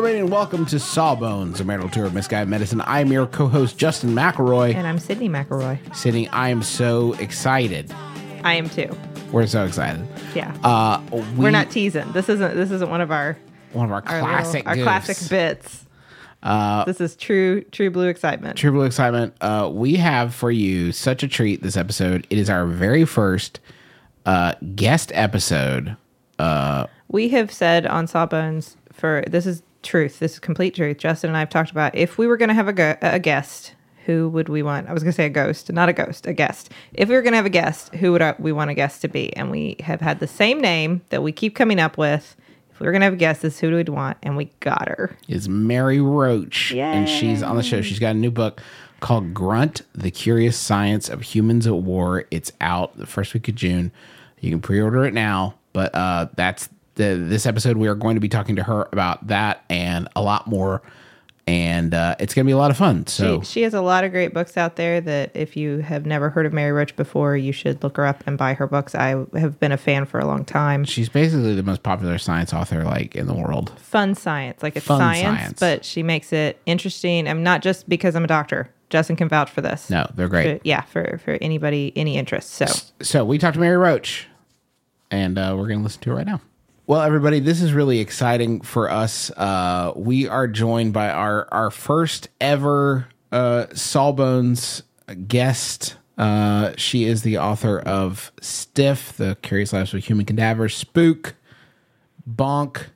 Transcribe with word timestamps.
Everybody, 0.00 0.20
and 0.20 0.32
welcome 0.32 0.64
to 0.64 0.78
Sawbones, 0.80 1.60
a 1.60 1.64
marital 1.64 1.90
tour 1.90 2.06
of 2.06 2.14
misguided 2.14 2.48
medicine. 2.48 2.80
I'm 2.86 3.12
your 3.12 3.26
co-host 3.26 3.76
Justin 3.76 4.14
McElroy. 4.14 4.74
And 4.74 4.86
I'm 4.86 4.96
Sydnee 4.96 5.28
McElroy. 5.28 5.78
Sydnee, 5.88 6.26
I 6.32 6.48
am 6.48 6.62
so 6.62 7.12
excited. 7.18 7.94
I 8.42 8.54
am 8.54 8.70
too. 8.70 8.88
We're 9.30 9.46
so 9.46 9.66
excited. 9.66 10.02
Yeah. 10.34 10.56
Uh, 10.64 11.02
we, 11.12 11.20
We're 11.36 11.50
not 11.50 11.70
teasing. 11.70 12.10
This 12.12 12.30
isn't 12.30 12.56
this 12.56 12.70
isn't 12.70 12.88
one 12.90 13.02
of 13.02 13.10
our 13.10 13.36
one 13.74 13.84
of 13.84 13.92
our 13.92 14.02
our, 14.06 14.22
little- 14.22 14.28
classic, 14.30 14.66
our 14.66 14.76
classic 14.76 15.28
bits. 15.28 15.84
Uh, 16.42 16.86
this 16.86 17.02
is 17.02 17.14
true 17.14 17.60
true 17.64 17.90
blue 17.90 18.08
excitement. 18.08 18.56
True 18.56 18.72
Blue 18.72 18.84
excitement. 18.84 19.34
Uh, 19.42 19.68
we 19.70 19.96
have 19.96 20.34
for 20.34 20.50
you 20.50 20.92
such 20.92 21.22
a 21.22 21.28
treat 21.28 21.62
this 21.62 21.76
episode. 21.76 22.26
It 22.30 22.38
is 22.38 22.48
our 22.48 22.64
very 22.64 23.04
first 23.04 23.60
uh, 24.24 24.54
guest 24.74 25.12
episode. 25.14 25.94
We 27.08 27.28
have 27.28 27.52
said 27.52 27.84
on 27.84 28.06
Sawbones 28.06 28.78
for 28.94 29.24
this 29.28 29.44
is 29.44 29.62
truth. 29.82 30.18
This 30.18 30.34
is 30.34 30.38
complete 30.38 30.74
truth. 30.74 30.98
Justin 30.98 31.30
and 31.30 31.36
I 31.36 31.40
have 31.40 31.50
talked 31.50 31.70
about 31.70 31.94
if 31.94 32.18
we 32.18 32.26
were 32.26 32.36
going 32.36 32.48
to 32.48 32.54
have 32.54 32.68
a, 32.68 32.72
go- 32.72 32.96
a 33.02 33.18
guest, 33.18 33.74
who 34.06 34.28
would 34.30 34.48
we 34.48 34.62
want? 34.62 34.88
I 34.88 34.92
was 34.92 35.02
going 35.02 35.12
to 35.12 35.16
say 35.16 35.26
a 35.26 35.30
ghost, 35.30 35.70
not 35.72 35.88
a 35.88 35.92
ghost, 35.92 36.26
a 36.26 36.32
guest. 36.32 36.70
If 36.94 37.08
we 37.08 37.14
were 37.14 37.22
going 37.22 37.32
to 37.32 37.36
have 37.36 37.46
a 37.46 37.50
guest, 37.50 37.94
who 37.94 38.12
would 38.12 38.34
we 38.38 38.52
want 38.52 38.70
a 38.70 38.74
guest 38.74 39.02
to 39.02 39.08
be? 39.08 39.34
And 39.36 39.50
we 39.50 39.76
have 39.80 40.00
had 40.00 40.20
the 40.20 40.26
same 40.26 40.60
name 40.60 41.02
that 41.10 41.22
we 41.22 41.32
keep 41.32 41.54
coming 41.54 41.78
up 41.78 41.98
with. 41.98 42.36
If 42.72 42.80
we 42.80 42.86
were 42.86 42.92
going 42.92 43.00
to 43.00 43.04
have 43.04 43.12
a 43.12 43.16
guest, 43.16 43.42
this 43.42 43.54
is 43.54 43.60
who 43.60 43.74
we'd 43.74 43.88
want, 43.90 44.16
and 44.22 44.36
we 44.36 44.46
got 44.60 44.88
her. 44.88 45.16
Is 45.28 45.48
Mary 45.48 46.00
Roach, 46.00 46.72
and 46.74 47.08
she's 47.08 47.42
on 47.42 47.56
the 47.56 47.62
show. 47.62 47.82
She's 47.82 47.98
got 47.98 48.16
a 48.16 48.18
new 48.18 48.30
book 48.30 48.62
called 49.00 49.34
Grunt: 49.34 49.82
The 49.94 50.10
Curious 50.10 50.56
Science 50.56 51.08
of 51.08 51.20
Humans 51.22 51.66
at 51.66 51.74
War. 51.74 52.24
It's 52.30 52.52
out 52.60 52.96
the 52.96 53.06
first 53.06 53.34
week 53.34 53.48
of 53.48 53.54
June. 53.54 53.92
You 54.40 54.50
can 54.50 54.60
pre-order 54.60 55.04
it 55.04 55.12
now, 55.12 55.56
but 55.74 55.94
uh, 55.94 56.28
that's 56.36 56.70
the 57.00 57.16
this 57.16 57.46
episode. 57.46 57.76
We 57.76 57.88
are 57.88 57.94
going 57.94 58.14
to 58.16 58.20
be 58.20 58.28
talking 58.28 58.56
to 58.56 58.62
her 58.62 58.88
about 58.92 59.26
that 59.28 59.64
and 59.70 60.08
a 60.14 60.22
lot 60.22 60.46
more, 60.46 60.82
and 61.46 61.92
uh, 61.94 62.14
it's 62.20 62.34
going 62.34 62.44
to 62.44 62.48
be 62.48 62.52
a 62.52 62.56
lot 62.56 62.70
of 62.70 62.76
fun. 62.76 63.06
So 63.06 63.40
She, 63.40 63.46
she 63.46 63.62
has 63.62 63.74
a 63.74 63.80
lot 63.80 64.04
of 64.04 64.12
great 64.12 64.32
books 64.32 64.56
out 64.56 64.76
there 64.76 65.00
that 65.00 65.32
if 65.34 65.56
you 65.56 65.78
have 65.78 66.06
never 66.06 66.30
heard 66.30 66.46
of 66.46 66.52
Mary 66.52 66.70
Roach 66.72 66.94
before, 66.96 67.36
you 67.36 67.52
should 67.52 67.82
look 67.82 67.96
her 67.96 68.06
up 68.06 68.22
and 68.26 68.38
buy 68.38 68.54
her 68.54 68.66
books. 68.66 68.94
I 68.94 69.24
have 69.34 69.58
been 69.58 69.72
a 69.72 69.76
fan 69.76 70.04
for 70.06 70.20
a 70.20 70.26
long 70.26 70.44
time. 70.44 70.84
she's 70.84 71.08
basically 71.08 71.54
the 71.54 71.62
most 71.62 71.82
popular 71.82 72.18
science 72.18 72.52
author 72.52 72.84
like 72.84 73.16
in 73.16 73.26
the 73.26 73.34
world. 73.34 73.72
Fun 73.80 74.14
science, 74.14 74.62
like 74.62 74.76
it's 74.76 74.86
Fun 74.86 75.00
science, 75.00 75.38
science. 75.40 75.60
but 75.60 75.84
she 75.84 76.02
makes 76.02 76.32
it 76.32 76.60
interesting. 76.66 77.26
I'm 77.26 77.42
not 77.42 77.62
just 77.62 77.88
because 77.88 78.14
I'm 78.14 78.24
a 78.24 78.28
doctor. 78.28 78.70
Justin 78.90 79.14
can 79.14 79.28
vouch 79.28 79.48
for 79.50 79.60
this. 79.60 79.88
No, 79.88 80.10
they're 80.16 80.28
great. 80.28 80.58
For- 80.58 80.60
yeah, 80.68 80.80
for 80.82 81.18
for 81.24 81.38
anybody 81.40 81.92
any 81.94 82.16
interest. 82.16 82.50
So 82.50 82.66
So 83.02 83.24
we 83.24 83.38
talked 83.38 83.54
to 83.54 83.60
Mary 83.60 83.76
Roach, 83.76 84.26
and 85.12 85.38
uh, 85.38 85.54
we're 85.56 85.68
going 85.68 85.78
to 85.78 85.84
listen 85.84 86.02
to 86.02 86.10
it 86.10 86.14
right 86.14 86.26
now. 86.26 86.40
Well, 86.90 87.02
everybody, 87.02 87.38
this 87.38 87.62
is 87.62 87.72
really 87.72 88.00
exciting 88.00 88.62
for 88.62 88.90
us. 88.90 89.30
Uh, 89.36 89.92
we 89.94 90.26
are 90.26 90.48
joined 90.48 90.92
by 90.92 91.08
our 91.08 91.46
our 91.52 91.70
first 91.70 92.30
ever 92.40 93.06
uh, 93.30 93.66
Sawbones 93.72 94.82
guest. 95.28 95.94
Uh, 96.18 96.72
she 96.76 97.04
is 97.04 97.22
the 97.22 97.38
author 97.38 97.78
of 97.78 98.32
Stiff: 98.40 99.12
The 99.16 99.36
Curious 99.40 99.72
Lives 99.72 99.94
of 99.94 100.04
Human 100.04 100.26
Cadavers, 100.26 100.74
Spook, 100.74 101.36
Bonk, 102.28 102.86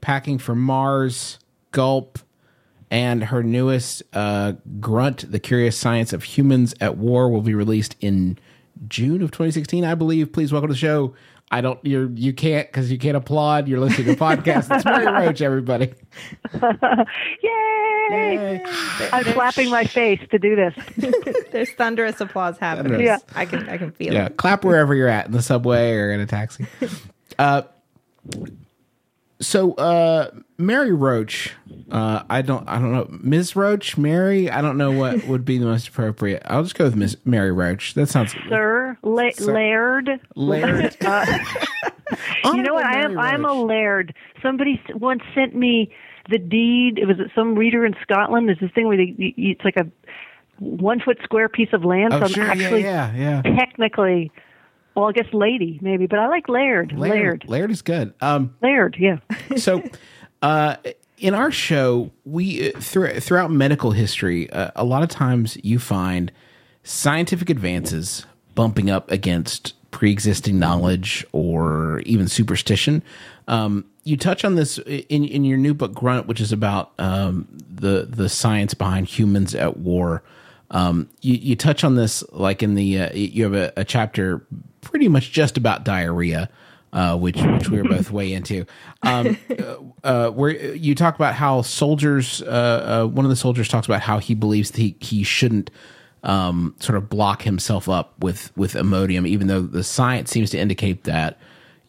Packing 0.00 0.38
for 0.38 0.54
Mars, 0.54 1.40
Gulp, 1.72 2.20
and 2.88 3.24
her 3.24 3.42
newest 3.42 4.04
uh, 4.12 4.52
Grunt: 4.78 5.32
The 5.32 5.40
Curious 5.40 5.76
Science 5.76 6.12
of 6.12 6.22
Humans 6.22 6.76
at 6.80 6.96
War 6.96 7.28
will 7.28 7.42
be 7.42 7.56
released 7.56 7.96
in 7.98 8.38
June 8.86 9.22
of 9.22 9.32
2016, 9.32 9.84
I 9.84 9.96
believe. 9.96 10.32
Please 10.32 10.52
welcome 10.52 10.68
to 10.68 10.74
the 10.74 10.78
show. 10.78 11.14
I 11.52 11.60
don't 11.60 11.84
you 11.84 12.12
you 12.14 12.32
can't 12.32 12.68
because 12.68 12.92
you 12.92 12.98
can't 12.98 13.16
applaud. 13.16 13.66
You're 13.66 13.80
listening 13.80 14.06
to 14.06 14.12
a 14.12 14.16
podcast. 14.16 14.74
It's 14.74 14.84
Mary 14.84 15.06
Roach, 15.26 15.40
everybody. 15.42 15.92
Yay! 17.42 18.64
I'm 19.12 19.24
slapping 19.24 19.70
my 19.70 19.84
face 19.84 20.20
to 20.30 20.38
do 20.38 20.54
this. 20.56 20.74
there's 21.52 21.72
thunderous 21.72 22.20
applause 22.20 22.56
happening. 22.58 23.00
Yeah. 23.00 23.18
I 23.34 23.46
can 23.46 23.68
I 23.68 23.78
can 23.78 23.90
feel 23.92 24.12
Yeah, 24.12 24.26
it. 24.26 24.36
clap 24.36 24.64
wherever 24.64 24.94
you're 24.94 25.08
at 25.08 25.26
in 25.26 25.32
the 25.32 25.42
subway 25.42 25.92
or 25.94 26.12
in 26.12 26.20
a 26.20 26.26
taxi. 26.26 26.66
Uh, 27.38 27.62
so 29.40 29.72
uh, 29.74 30.30
Mary 30.58 30.92
Roach, 30.92 31.52
uh, 31.90 32.22
I 32.28 32.42
don't 32.42 32.68
I 32.68 32.78
don't 32.78 32.92
know 32.92 33.08
Ms. 33.10 33.56
Roach, 33.56 33.96
Mary. 33.96 34.50
I 34.50 34.60
don't 34.60 34.76
know 34.76 34.92
what 34.92 35.24
would 35.28 35.44
be 35.44 35.58
the 35.58 35.66
most 35.66 35.88
appropriate. 35.88 36.42
I'll 36.46 36.62
just 36.62 36.74
go 36.74 36.84
with 36.84 36.96
Miss 36.96 37.16
Mary 37.24 37.52
Roach. 37.52 37.94
That 37.94 38.08
sounds 38.08 38.34
Sir, 38.48 38.96
La- 39.02 39.30
Laird. 39.40 40.10
Laird. 40.36 40.96
You 42.44 42.62
know 42.62 42.74
what? 42.74 42.84
I 42.84 43.02
am. 43.04 43.18
I'm 43.18 43.44
a 43.44 43.52
laird. 43.52 44.14
Somebody 44.42 44.82
once 44.94 45.22
sent 45.34 45.54
me 45.54 45.94
the 46.28 46.38
deed. 46.38 46.98
It 46.98 47.06
was 47.06 47.16
some 47.34 47.54
reader 47.54 47.86
in 47.86 47.94
Scotland. 48.02 48.48
There's 48.48 48.58
this 48.58 48.70
thing 48.72 48.88
where 48.88 48.96
they, 48.96 49.14
it's 49.18 49.64
like 49.64 49.76
a 49.76 49.86
one 50.58 51.00
foot 51.00 51.18
square 51.22 51.48
piece 51.48 51.68
of 51.72 51.84
land. 51.84 52.12
Oh 52.12 52.18
so 52.18 52.24
I'm 52.24 52.30
sure, 52.30 52.44
yeah, 52.44 52.50
actually 52.50 52.82
yeah, 52.82 53.14
yeah. 53.14 53.42
technically, 53.42 54.32
well, 54.94 55.08
I 55.08 55.12
guess 55.12 55.32
lady 55.32 55.78
maybe, 55.82 56.06
but 56.06 56.18
I 56.18 56.28
like 56.28 56.48
laird. 56.48 56.92
Laird. 56.92 57.44
Laird 57.46 57.70
is 57.70 57.82
good. 57.82 58.14
Um, 58.20 58.54
Laird. 58.62 58.96
Yeah. 58.98 59.18
so 59.56 59.82
uh 60.42 60.76
in 61.20 61.34
our 61.34 61.50
show 61.50 62.10
we 62.24 62.72
uh, 62.72 62.80
through, 62.80 63.20
throughout 63.20 63.50
medical 63.50 63.92
history 63.92 64.50
uh, 64.50 64.70
a 64.74 64.84
lot 64.84 65.02
of 65.02 65.08
times 65.08 65.56
you 65.62 65.78
find 65.78 66.32
scientific 66.82 67.50
advances 67.50 68.26
bumping 68.54 68.90
up 68.90 69.10
against 69.10 69.74
pre-existing 69.90 70.58
knowledge 70.58 71.26
or 71.32 72.00
even 72.00 72.26
superstition 72.26 73.02
um, 73.48 73.84
you 74.04 74.16
touch 74.16 74.44
on 74.44 74.54
this 74.54 74.78
in, 74.78 75.24
in 75.24 75.44
your 75.44 75.58
new 75.58 75.74
book 75.74 75.92
grunt 75.92 76.26
which 76.26 76.40
is 76.40 76.52
about 76.52 76.92
um, 76.98 77.46
the 77.68 78.06
the 78.08 78.28
science 78.28 78.74
behind 78.74 79.06
humans 79.06 79.54
at 79.54 79.76
war 79.76 80.22
um, 80.72 81.08
you, 81.20 81.34
you 81.34 81.56
touch 81.56 81.84
on 81.84 81.96
this 81.96 82.22
like 82.32 82.62
in 82.62 82.74
the 82.74 83.00
uh, 83.00 83.12
you 83.12 83.44
have 83.44 83.54
a, 83.54 83.72
a 83.76 83.84
chapter 83.84 84.46
pretty 84.80 85.08
much 85.08 85.32
just 85.32 85.56
about 85.56 85.84
diarrhea 85.84 86.48
uh, 86.92 87.16
which 87.16 87.40
which 87.40 87.68
we 87.68 87.80
were 87.80 87.88
both 87.88 88.10
way 88.10 88.32
into. 88.32 88.66
Um, 89.02 89.36
uh, 89.58 89.76
uh, 90.04 90.30
where 90.30 90.50
you 90.50 90.94
talk 90.94 91.14
about 91.14 91.34
how 91.34 91.62
soldiers, 91.62 92.42
uh, 92.42 93.04
uh, 93.04 93.06
one 93.06 93.24
of 93.24 93.30
the 93.30 93.36
soldiers 93.36 93.68
talks 93.68 93.86
about 93.86 94.02
how 94.02 94.18
he 94.18 94.34
believes 94.34 94.70
that 94.72 94.80
he 94.80 94.96
he 95.00 95.22
shouldn't 95.22 95.70
um, 96.22 96.74
sort 96.80 96.96
of 96.96 97.08
block 97.08 97.42
himself 97.42 97.88
up 97.88 98.14
with 98.20 98.56
with 98.56 98.74
Imodium, 98.74 99.26
even 99.26 99.46
though 99.46 99.62
the 99.62 99.84
science 99.84 100.30
seems 100.30 100.50
to 100.50 100.58
indicate 100.58 101.04
that 101.04 101.38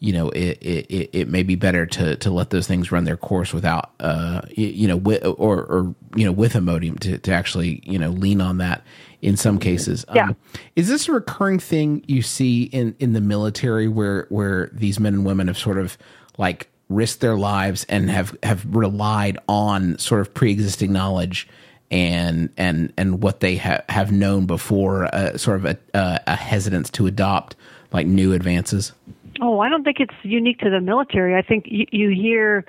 you 0.02 0.12
know 0.12 0.30
it 0.30 0.58
it, 0.60 1.10
it, 1.12 1.28
may 1.28 1.44
be 1.44 1.54
better 1.54 1.86
to 1.86 2.16
to 2.16 2.30
let 2.30 2.50
those 2.50 2.66
things 2.66 2.90
run 2.90 3.04
their 3.04 3.16
course 3.16 3.54
without 3.54 3.92
uh 4.00 4.42
you, 4.50 4.88
know 4.88 4.96
with 4.96 5.24
or 5.24 5.62
or 5.62 5.94
you 6.16 6.24
know 6.24 6.32
with 6.32 6.54
Imodium 6.54 6.98
to 6.98 7.18
to 7.18 7.32
actually 7.32 7.80
you 7.84 8.00
know 8.00 8.10
lean 8.10 8.40
on 8.40 8.58
that 8.58 8.82
in 9.22 9.36
some 9.36 9.60
cases. 9.60 10.04
Um, 10.08 10.16
Yeah. 10.16 10.30
Is 10.74 10.88
this 10.88 11.08
a 11.08 11.12
recurring 11.12 11.60
thing 11.60 12.04
you 12.08 12.20
see 12.20 12.64
in 12.64 12.96
in 12.98 13.12
the 13.12 13.20
military 13.20 13.86
where 13.86 14.26
where 14.28 14.70
these 14.72 14.98
men 14.98 15.14
and 15.14 15.24
women 15.24 15.46
have 15.46 15.56
sort 15.56 15.78
of 15.78 15.96
like 16.36 16.68
risked 16.88 17.20
their 17.20 17.36
lives 17.36 17.86
and 17.88 18.10
have 18.10 18.36
have 18.42 18.66
relied 18.74 19.38
on 19.48 19.96
sort 19.98 20.20
of 20.20 20.34
pre-existing 20.34 20.92
knowledge 20.92 21.48
and 21.92 22.50
and 22.56 22.92
and 22.96 23.22
what 23.22 23.38
they 23.38 23.56
ha- 23.56 23.82
have 23.88 24.10
known 24.10 24.46
before 24.46 25.04
uh, 25.14 25.38
sort 25.38 25.58
of 25.58 25.64
a, 25.64 25.96
uh, 25.96 26.18
a 26.26 26.34
hesitance 26.34 26.90
to 26.90 27.06
adopt 27.06 27.54
like 27.92 28.04
new 28.04 28.32
advances 28.32 28.92
Oh, 29.40 29.60
I 29.60 29.68
don't 29.68 29.84
think 29.84 29.98
it's 30.00 30.14
unique 30.22 30.58
to 30.60 30.70
the 30.70 30.80
military. 30.80 31.34
I 31.34 31.42
think 31.42 31.64
you, 31.66 31.86
you 31.90 32.10
hear 32.10 32.64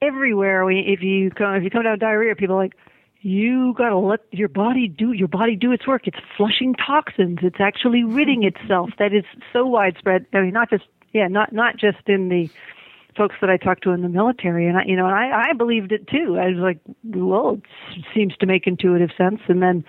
everywhere. 0.00 0.68
If 0.70 1.02
you 1.02 1.30
come, 1.30 1.54
if 1.54 1.62
you 1.62 1.70
come 1.70 1.82
down 1.82 1.92
with 1.92 2.00
diarrhea, 2.00 2.34
people 2.34 2.56
are 2.56 2.62
like, 2.62 2.74
you 3.22 3.74
got 3.74 3.88
to 3.88 3.98
let 3.98 4.20
your 4.30 4.48
body 4.48 4.88
do 4.88 5.12
your 5.12 5.28
body 5.28 5.56
do 5.56 5.72
its 5.72 5.86
work. 5.86 6.06
It's 6.06 6.18
flushing 6.36 6.74
toxins. 6.74 7.38
It's 7.42 7.60
actually 7.60 8.04
ridding 8.04 8.42
mm-hmm. 8.42 8.62
itself. 8.62 8.90
That 8.98 9.12
is 9.12 9.24
so 9.52 9.66
widespread. 9.66 10.26
I 10.32 10.42
mean, 10.42 10.52
not 10.52 10.70
just 10.70 10.84
yeah, 11.12 11.26
not 11.28 11.52
not 11.52 11.76
just 11.76 12.06
in 12.06 12.28
the 12.28 12.48
folks 13.16 13.34
that 13.40 13.50
I 13.50 13.56
talked 13.56 13.82
to 13.84 13.90
in 13.90 14.02
the 14.02 14.08
military, 14.08 14.68
and 14.68 14.76
I, 14.76 14.84
you 14.84 14.96
know, 14.96 15.06
and 15.06 15.14
I 15.14 15.50
I 15.50 15.52
believed 15.54 15.92
it 15.92 16.06
too. 16.06 16.38
I 16.38 16.48
was 16.48 16.58
like, 16.58 16.78
well, 17.04 17.60
it 17.96 18.04
seems 18.14 18.36
to 18.36 18.46
make 18.46 18.66
intuitive 18.66 19.10
sense, 19.16 19.40
and 19.48 19.62
then 19.62 19.84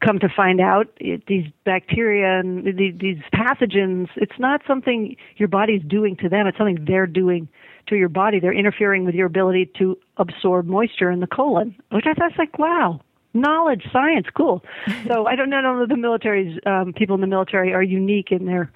come 0.00 0.18
to 0.18 0.28
find 0.28 0.60
out 0.60 0.88
it, 0.98 1.22
these 1.26 1.46
bacteria 1.64 2.40
and 2.40 2.64
these, 2.78 2.94
these 2.98 3.18
pathogens 3.34 4.08
it's 4.16 4.38
not 4.38 4.60
something 4.66 5.16
your 5.36 5.48
body's 5.48 5.82
doing 5.86 6.16
to 6.16 6.28
them 6.28 6.46
it's 6.46 6.56
something 6.56 6.84
they're 6.86 7.06
doing 7.06 7.48
to 7.86 7.96
your 7.96 8.08
body 8.08 8.40
they're 8.40 8.52
interfering 8.52 9.04
with 9.04 9.14
your 9.14 9.26
ability 9.26 9.70
to 9.78 9.96
absorb 10.16 10.66
moisture 10.66 11.10
in 11.10 11.20
the 11.20 11.26
colon 11.26 11.74
which 11.90 12.06
i 12.06 12.14
thought 12.14 12.30
was 12.30 12.38
like 12.38 12.58
wow 12.58 13.00
knowledge 13.34 13.86
science 13.92 14.26
cool 14.36 14.64
so 15.06 15.26
i 15.26 15.36
don't 15.36 15.50
know 15.50 15.86
the 15.86 15.96
military's 15.96 16.58
um, 16.66 16.92
people 16.92 17.14
in 17.14 17.20
the 17.20 17.26
military 17.26 17.72
are 17.72 17.82
unique 17.82 18.30
in 18.30 18.46
their 18.46 18.70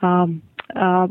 um, 0.00 0.42
uh, 0.74 1.06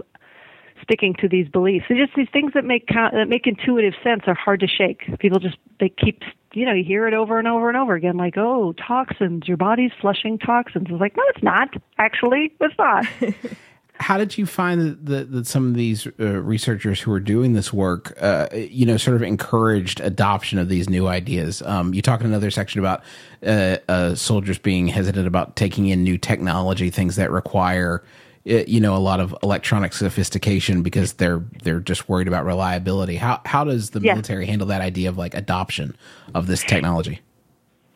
sticking 0.82 1.14
to 1.20 1.28
these 1.28 1.48
beliefs. 1.48 1.86
It's 1.90 2.00
just 2.00 2.16
these 2.16 2.28
things 2.32 2.54
that 2.54 2.66
make 2.66 2.88
that 2.88 3.28
make 3.28 3.48
intuitive 3.48 3.94
sense 4.04 4.24
are 4.28 4.34
hard 4.34 4.60
to 4.62 4.68
shake. 4.68 5.20
People 5.20 5.40
just 5.40 5.58
they 5.80 5.90
keep 5.90 6.22
you 6.54 6.66
know 6.66 6.74
you 6.74 6.84
hear 6.84 7.08
it 7.08 7.14
over 7.14 7.40
and 7.40 7.48
over 7.48 7.68
and 7.70 7.78
over 7.78 7.94
again 7.96 8.18
like 8.18 8.38
oh 8.38 8.74
toxins 8.74 9.48
your 9.48 9.58
body's 9.58 9.92
flushing 10.00 10.38
toxins. 10.38 10.88
It's 10.90 11.00
like 11.00 11.16
no 11.16 11.24
it's 11.30 11.44
not 11.44 11.70
actually 11.98 12.54
it's 12.60 12.76
not. 12.78 13.06
How 13.96 14.18
did 14.18 14.36
you 14.36 14.48
find 14.48 14.82
that, 14.82 15.06
that, 15.06 15.32
that 15.32 15.48
some 15.48 15.68
of 15.68 15.76
these 15.76 16.08
uh, 16.20 16.42
researchers 16.42 17.00
who 17.00 17.12
are 17.12 17.20
doing 17.20 17.54
this 17.54 17.72
work, 17.72 18.18
uh, 18.20 18.48
you 18.52 18.84
know, 18.84 18.98
sort 18.98 19.16
of 19.16 19.22
encouraged 19.22 20.00
adoption 20.00 20.58
of 20.58 20.70
these 20.70 20.90
new 20.90 21.06
ideas? 21.06 21.62
Um, 21.62 21.94
you 21.94 22.02
talk 22.02 22.20
in 22.22 22.26
another 22.26 22.50
section 22.50 22.80
about 22.80 23.04
uh, 23.46 23.78
uh 23.88 24.16
soldiers 24.16 24.58
being 24.58 24.88
hesitant 24.88 25.28
about 25.28 25.56
taking 25.56 25.88
in 25.88 26.04
new 26.04 26.18
technology, 26.18 26.90
things 26.90 27.16
that 27.18 27.30
require 27.30 28.04
you 28.44 28.80
know 28.80 28.96
a 28.96 29.00
lot 29.00 29.20
of 29.20 29.36
electronic 29.44 29.94
sophistication 29.94 30.82
because 30.82 31.14
they're 31.14 31.44
they're 31.64 31.80
just 31.80 32.10
worried 32.10 32.28
about 32.28 32.46
reliability. 32.46 33.16
How 33.16 33.42
how 33.46 33.64
does 33.64 33.92
the 33.92 34.00
yeah. 34.02 34.14
military 34.14 34.46
handle 34.46 34.68
that 34.68 34.82
idea 34.82 35.10
of 35.10 35.18
like 35.18 35.34
adoption 35.34 35.96
of 36.34 36.48
this 36.48 36.64
technology? 36.64 37.22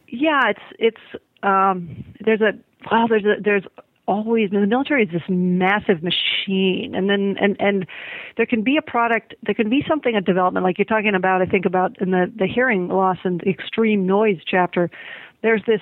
Yeah, 0.07 0.49
it's 0.49 0.61
it's 0.79 1.21
um, 1.43 2.03
there's 2.21 2.41
a 2.41 2.53
well 2.91 3.07
there's 3.07 3.25
a 3.25 3.41
there's 3.41 3.63
always 4.07 4.51
the 4.51 4.59
military 4.67 5.03
is 5.03 5.11
this 5.11 5.23
massive 5.27 6.03
machine 6.03 6.93
and 6.93 7.09
then 7.09 7.35
and 7.41 7.55
and 7.59 7.87
there 8.37 8.45
can 8.45 8.61
be 8.61 8.77
a 8.77 8.81
product 8.81 9.33
there 9.41 9.55
can 9.55 9.67
be 9.67 9.83
something 9.87 10.15
a 10.15 10.21
development 10.21 10.63
like 10.63 10.77
you're 10.77 10.85
talking 10.85 11.15
about 11.15 11.41
i 11.41 11.45
think 11.47 11.65
about 11.65 11.99
in 11.99 12.11
the 12.11 12.31
the 12.35 12.45
hearing 12.45 12.87
loss 12.87 13.17
and 13.23 13.41
extreme 13.47 14.05
noise 14.05 14.37
chapter 14.45 14.91
there's 15.41 15.63
this 15.65 15.81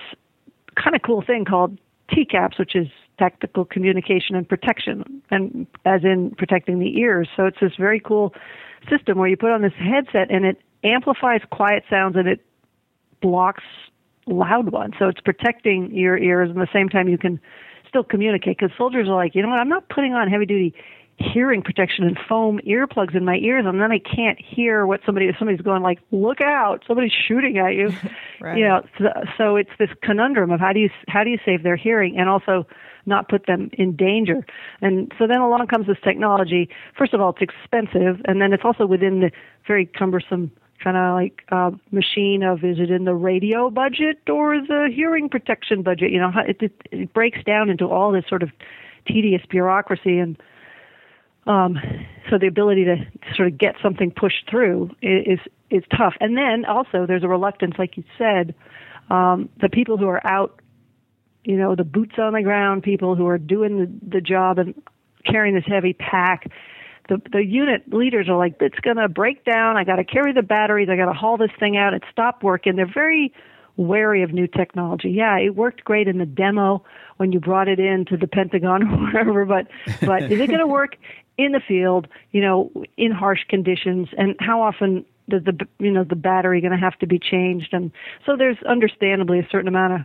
kind 0.75 0.95
of 0.95 1.01
cool 1.01 1.21
thing 1.21 1.45
called 1.45 1.77
TCAPS, 2.12 2.59
which 2.59 2.75
is 2.75 2.88
tactical 3.19 3.65
communication 3.65 4.36
and 4.36 4.48
protection, 4.48 5.21
and 5.30 5.68
as 5.86 6.04
in 6.04 6.33
protecting 6.38 6.80
the 6.80 6.98
ears. 6.98 7.27
So 7.36 7.45
it's 7.45 7.60
this 7.62 7.74
very 7.77 8.00
cool 8.00 8.33
system 8.89 9.18
where 9.18 9.27
you 9.27 9.38
put 9.38 9.51
on 9.51 9.62
this 9.62 9.74
headset 9.77 10.31
and 10.31 10.45
it 10.45 10.57
amplifies 10.83 11.42
quiet 11.51 11.83
sounds 11.89 12.15
and 12.15 12.27
it 12.27 12.44
blocks 13.21 13.63
loud 14.25 14.71
ones. 14.71 14.94
So 15.00 15.07
it's 15.07 15.21
protecting 15.21 15.94
your 15.94 16.18
ears, 16.18 16.50
and 16.50 16.60
at 16.60 16.68
the 16.68 16.77
same 16.77 16.89
time 16.89 17.07
you 17.07 17.18
can 17.18 17.39
still 17.88 18.04
communicate. 18.04 18.57
Because 18.57 18.75
soldiers 18.77 19.07
are 19.07 19.16
like, 19.16 19.36
you 19.36 19.42
know 19.42 19.50
what? 19.50 19.59
I'm 19.59 19.69
not 19.69 19.88
putting 19.89 20.13
on 20.13 20.27
heavy 20.30 20.45
duty 20.45 20.74
hearing 21.18 21.62
protection 21.62 22.06
and 22.06 22.18
foam 22.27 22.60
earplugs 22.68 23.15
in 23.15 23.24
my 23.24 23.36
ears 23.36 23.65
and 23.68 23.80
then 23.80 23.92
I 23.92 24.00
can't 24.00 24.39
hear 24.39 24.86
what 24.86 25.01
somebody 25.06 25.30
somebody's 25.38 25.62
going 25.62 25.83
like 25.83 26.00
look 26.12 26.42
out 26.42 26.83
somebody's 26.88 27.12
shooting 27.27 27.57
at 27.57 27.74
you. 27.74 27.92
Right. 28.42 28.57
you 28.57 28.68
know 28.68 28.81
so, 28.98 29.06
so 29.38 29.56
it's 29.56 29.69
this 29.80 29.89
conundrum 30.01 30.51
of 30.51 30.60
how 30.60 30.74
do 30.74 30.80
you 30.80 30.89
how 31.07 31.24
do 31.24 31.30
you 31.30 31.38
save 31.45 31.63
their 31.63 31.77
hearing 31.77 32.18
and 32.18 32.27
also 32.27 32.68
not 33.06 33.30
put 33.30 33.45
them 33.45 33.69
in 33.74 33.95
danger? 33.95 34.45
And 34.81 35.13
so 35.18 35.27
then 35.27 35.39
along 35.39 35.68
comes 35.68 35.88
this 35.88 35.98
technology. 36.04 36.68
First 36.98 37.13
of 37.13 37.21
all 37.21 37.30
it's 37.30 37.42
expensive 37.42 38.21
and 38.25 38.42
then 38.42 38.51
it's 38.51 38.63
also 38.66 38.86
within 38.86 39.21
the 39.21 39.31
very 39.66 39.86
cumbersome 39.86 40.51
kind 40.83 40.98
of 40.98 41.13
like 41.13 41.44
uh, 41.51 41.71
machine 41.92 42.44
of 42.44 42.66
is 42.66 42.80
it 42.80 42.92
in 42.92 43.06
the 43.06 43.16
radio 43.16 43.69
budget 43.69 44.18
or 44.30 44.57
the 44.57 44.89
hearing 44.94 45.30
protection 45.30 45.83
budget? 45.83 46.12
You 46.12 46.19
know 46.19 46.31
it, 46.45 46.57
it, 46.59 46.74
it 46.92 47.13
breaks 47.13 47.42
down 47.45 47.69
into 47.69 47.86
all 47.86 48.12
this 48.12 48.25
sort 48.27 48.44
of 48.44 48.50
tedious 49.07 49.42
bureaucracy 49.50 50.18
and 50.18 50.38
um, 51.45 51.78
so 52.30 52.38
the 52.38 52.48
ability 52.48 52.86
to 52.86 52.95
sort 53.36 53.48
of 53.48 53.57
get 53.57 53.75
something 53.81 54.12
pushed 54.12 54.50
through 54.50 54.92
is 55.01 55.40
is 55.69 55.84
tough. 55.95 56.13
And 56.19 56.38
then 56.38 56.66
also 56.66 57.06
there's 57.06 57.24
a 57.24 57.28
reluctance, 57.28 57.75
like 57.78 57.98
you 57.98 58.04
said, 58.18 58.56
um, 59.10 59.50
the 59.60 59.69
people 59.69 59.98
who 59.98 60.07
are 60.07 60.25
out, 60.25 60.62
you 61.44 61.57
know, 61.57 61.75
the 61.75 61.84
boots 61.84 62.16
on 62.18 62.34
the 62.34 62.42
ground 62.44 62.84
people 62.84 63.16
who 63.16 63.28
are 63.28 63.38
doing 63.38 63.80
the, 63.80 64.18
the 64.18 64.22
job 64.22 64.60
and 64.60 64.74
carrying 65.25 65.56
this 65.56 65.66
heavy 65.68 65.94
pack. 65.94 66.50
The 67.10 67.22
the 67.31 67.44
unit 67.44 67.92
leaders 67.92 68.30
are 68.30 68.38
like, 68.38 68.56
it's 68.62 68.80
going 68.80 68.95
to 68.95 69.10
break 69.10 69.44
down. 69.44 69.75
I 69.75 69.84
got 69.84 69.98
to 69.98 70.06
carry 70.06 70.31
the 70.31 70.42
batteries. 70.42 70.88
I 70.90 70.95
got 70.95 71.07
to 71.07 71.13
haul 71.13 71.38
this 71.38 71.51
thing 71.60 71.75
out. 71.75 71.94
It 71.94 72.04
stopped 72.12 72.44
working. 72.44 72.78
They're 72.78 72.92
very 72.92 73.34
wary 73.78 74.24
of 74.24 74.31
new 74.31 74.48
technology. 74.48 75.10
Yeah, 75.10 75.38
it 75.38 75.56
worked 75.56 75.84
great 75.84 76.08
in 76.08 76.18
the 76.18 76.25
demo 76.25 76.84
when 77.18 77.31
you 77.31 77.40
brought 77.40 77.68
it 77.68 77.80
in 77.80 78.06
to 78.06 78.18
the 78.18 78.28
Pentagon 78.28 78.84
or 78.88 78.98
wherever, 78.98 79.46
but 79.46 79.68
but 80.02 80.24
is 80.31 80.40
it 80.40 80.48
going 80.48 80.60
to 80.60 80.68
work 80.68 80.96
in 81.38 81.52
the 81.52 81.62
field, 81.68 82.08
you 82.31 82.42
know, 82.42 82.72
in 82.98 83.12
harsh 83.12 83.40
conditions, 83.50 84.10
and 84.18 84.36
how 84.40 84.62
often 84.62 85.06
does 85.30 85.44
the 85.44 85.58
you 85.80 85.92
know 85.92 86.04
the 86.04 86.16
battery 86.16 86.62
going 86.62 86.72
to 86.72 86.78
have 86.78 86.98
to 87.00 87.08
be 87.08 87.20
changed? 87.20 87.74
And 87.74 87.92
so 88.25 88.36
there's 88.38 88.58
understandably 88.64 89.40
a 89.40 89.48
certain 89.52 89.68
amount 89.68 89.94
of 89.94 90.02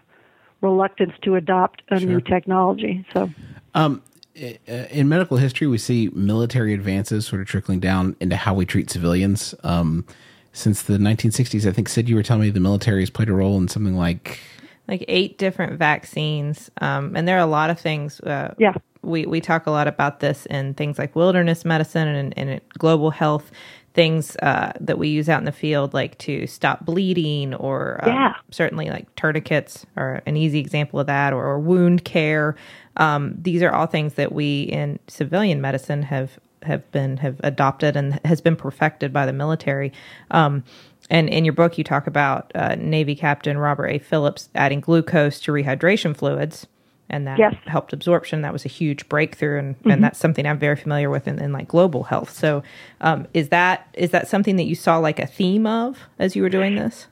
reluctance 0.60 1.12
to 1.22 1.36
adopt 1.36 1.82
a 1.90 2.00
sure. 2.00 2.08
new 2.08 2.20
technology. 2.20 3.06
So, 3.12 3.30
um, 3.74 4.02
in 4.34 5.08
medical 5.08 5.36
history, 5.36 5.66
we 5.66 5.78
see 5.78 6.10
military 6.14 6.72
advances 6.72 7.26
sort 7.26 7.40
of 7.40 7.48
trickling 7.48 7.80
down 7.80 8.16
into 8.20 8.36
how 8.36 8.54
we 8.54 8.66
treat 8.66 8.90
civilians. 8.90 9.54
Um, 9.64 10.06
since 10.52 10.82
the 10.82 10.94
1960s, 10.94 11.68
I 11.68 11.72
think 11.72 11.88
Sid, 11.88 12.08
you 12.08 12.16
were 12.16 12.22
telling 12.22 12.42
me 12.42 12.50
the 12.50 12.60
military 12.60 13.00
has 13.00 13.10
played 13.10 13.28
a 13.28 13.34
role 13.34 13.58
in 13.58 13.68
something 13.68 13.96
like 13.96 14.40
like 14.86 15.04
eight 15.06 15.36
different 15.36 15.78
vaccines, 15.78 16.70
um, 16.80 17.14
and 17.14 17.28
there 17.28 17.36
are 17.36 17.40
a 17.40 17.46
lot 17.46 17.68
of 17.68 17.78
things. 17.78 18.20
Uh, 18.20 18.54
yeah, 18.58 18.72
we, 19.02 19.26
we 19.26 19.40
talk 19.40 19.66
a 19.66 19.70
lot 19.70 19.86
about 19.86 20.20
this 20.20 20.46
in 20.46 20.74
things 20.74 20.98
like 20.98 21.14
wilderness 21.14 21.64
medicine 21.64 22.08
and, 22.08 22.36
and 22.36 22.60
global 22.78 23.10
health 23.10 23.50
things 23.94 24.36
uh, 24.42 24.72
that 24.80 24.98
we 24.98 25.08
use 25.08 25.28
out 25.28 25.40
in 25.40 25.44
the 25.44 25.52
field, 25.52 25.92
like 25.92 26.16
to 26.18 26.46
stop 26.46 26.84
bleeding, 26.84 27.54
or 27.54 27.98
um, 28.02 28.12
yeah. 28.12 28.34
certainly 28.50 28.90
like 28.90 29.12
tourniquets 29.16 29.86
are 29.96 30.22
an 30.26 30.36
easy 30.36 30.60
example 30.60 31.00
of 31.00 31.06
that, 31.06 31.32
or, 31.32 31.44
or 31.44 31.58
wound 31.58 32.04
care. 32.04 32.54
Um, 32.96 33.34
these 33.40 33.62
are 33.62 33.72
all 33.72 33.86
things 33.86 34.14
that 34.14 34.32
we 34.32 34.62
in 34.62 34.98
civilian 35.08 35.60
medicine 35.60 36.02
have 36.02 36.38
have 36.62 36.90
been 36.92 37.16
have 37.18 37.40
adopted 37.44 37.96
and 37.96 38.20
has 38.24 38.40
been 38.40 38.56
perfected 38.56 39.12
by 39.12 39.26
the 39.26 39.32
military. 39.32 39.92
Um, 40.30 40.64
and 41.10 41.28
in 41.28 41.44
your 41.44 41.54
book, 41.54 41.78
you 41.78 41.84
talk 41.84 42.06
about 42.06 42.52
uh, 42.54 42.74
Navy 42.74 43.14
Captain 43.14 43.56
Robert 43.58 43.86
A. 43.86 43.98
Phillips 43.98 44.48
adding 44.54 44.80
glucose 44.80 45.40
to 45.40 45.52
rehydration 45.52 46.16
fluids 46.16 46.66
and 47.10 47.26
that 47.26 47.38
yes. 47.38 47.54
helped 47.66 47.92
absorption. 47.92 48.42
That 48.42 48.52
was 48.52 48.64
a 48.64 48.68
huge 48.68 49.08
breakthrough, 49.08 49.58
and, 49.58 49.78
mm-hmm. 49.78 49.90
and 49.90 50.04
that's 50.04 50.18
something 50.18 50.46
I'm 50.46 50.58
very 50.58 50.76
familiar 50.76 51.10
with 51.10 51.26
in, 51.26 51.38
in 51.38 51.52
like 51.52 51.68
global 51.68 52.04
health. 52.04 52.30
So, 52.30 52.62
um, 53.00 53.26
is 53.34 53.48
that 53.48 53.88
is 53.94 54.10
that 54.10 54.28
something 54.28 54.56
that 54.56 54.64
you 54.64 54.74
saw 54.74 54.98
like 54.98 55.18
a 55.18 55.26
theme 55.26 55.66
of 55.66 55.98
as 56.18 56.36
you 56.36 56.42
were 56.42 56.48
doing 56.48 56.76
this? 56.76 57.06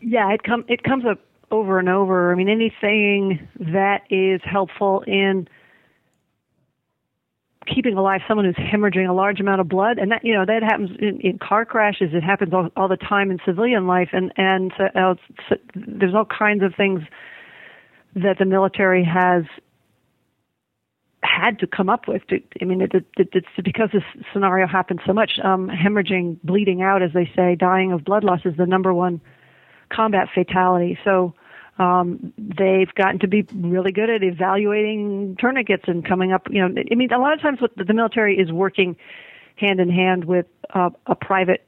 Yeah, 0.00 0.32
it 0.32 0.42
come 0.42 0.64
it 0.68 0.82
comes 0.82 1.04
up 1.04 1.20
over 1.50 1.78
and 1.78 1.88
over. 1.88 2.32
I 2.32 2.34
mean, 2.34 2.48
anything 2.48 3.46
that 3.58 4.02
is 4.10 4.40
helpful 4.44 5.02
in 5.06 5.48
keeping 7.74 7.96
alive 7.96 8.20
someone 8.26 8.44
who's 8.46 8.56
hemorrhaging 8.56 9.08
a 9.08 9.12
large 9.12 9.40
amount 9.40 9.60
of 9.60 9.68
blood, 9.68 9.98
and 9.98 10.10
that 10.10 10.24
you 10.24 10.34
know 10.34 10.44
that 10.44 10.62
happens 10.62 10.90
in, 10.98 11.20
in 11.20 11.38
car 11.38 11.64
crashes. 11.64 12.10
It 12.12 12.22
happens 12.22 12.52
all, 12.52 12.68
all 12.76 12.88
the 12.88 12.96
time 12.96 13.30
in 13.30 13.38
civilian 13.44 13.86
life, 13.86 14.10
and 14.12 14.32
and 14.36 14.72
so, 14.76 14.84
uh, 14.84 15.14
so 15.48 15.56
there's 15.74 16.14
all 16.14 16.26
kinds 16.26 16.62
of 16.62 16.74
things 16.76 17.02
that 18.14 18.36
the 18.38 18.44
military 18.44 19.04
has 19.04 19.44
had 21.22 21.58
to 21.60 21.66
come 21.66 21.88
up 21.88 22.08
with. 22.08 22.26
To, 22.28 22.40
I 22.60 22.64
mean, 22.64 22.80
it, 22.80 22.92
it, 22.94 23.06
it's 23.16 23.46
because 23.62 23.90
this 23.92 24.02
scenario 24.32 24.66
happens 24.66 25.00
so 25.06 25.12
much. 25.12 25.32
Um, 25.42 25.68
hemorrhaging, 25.68 26.38
bleeding 26.42 26.82
out, 26.82 27.02
as 27.02 27.10
they 27.12 27.30
say, 27.36 27.56
dying 27.56 27.92
of 27.92 28.04
blood 28.04 28.24
loss 28.24 28.40
is 28.44 28.56
the 28.56 28.66
number 28.66 28.92
one 28.92 29.20
combat 29.92 30.28
fatality. 30.34 30.98
So 31.04 31.34
um, 31.80 32.32
they've 32.36 32.92
gotten 32.94 33.18
to 33.20 33.26
be 33.26 33.46
really 33.54 33.90
good 33.90 34.10
at 34.10 34.22
evaluating 34.22 35.36
tourniquets 35.40 35.84
and 35.86 36.06
coming 36.06 36.30
up. 36.30 36.46
You 36.50 36.68
know, 36.68 36.82
I 36.90 36.94
mean, 36.94 37.10
a 37.10 37.18
lot 37.18 37.32
of 37.32 37.40
times 37.40 37.60
what 37.60 37.74
the 37.74 37.94
military 37.94 38.38
is 38.38 38.52
working 38.52 38.96
hand 39.56 39.80
in 39.80 39.88
hand 39.88 40.26
with 40.26 40.46
uh, 40.74 40.90
a 41.06 41.14
private 41.14 41.66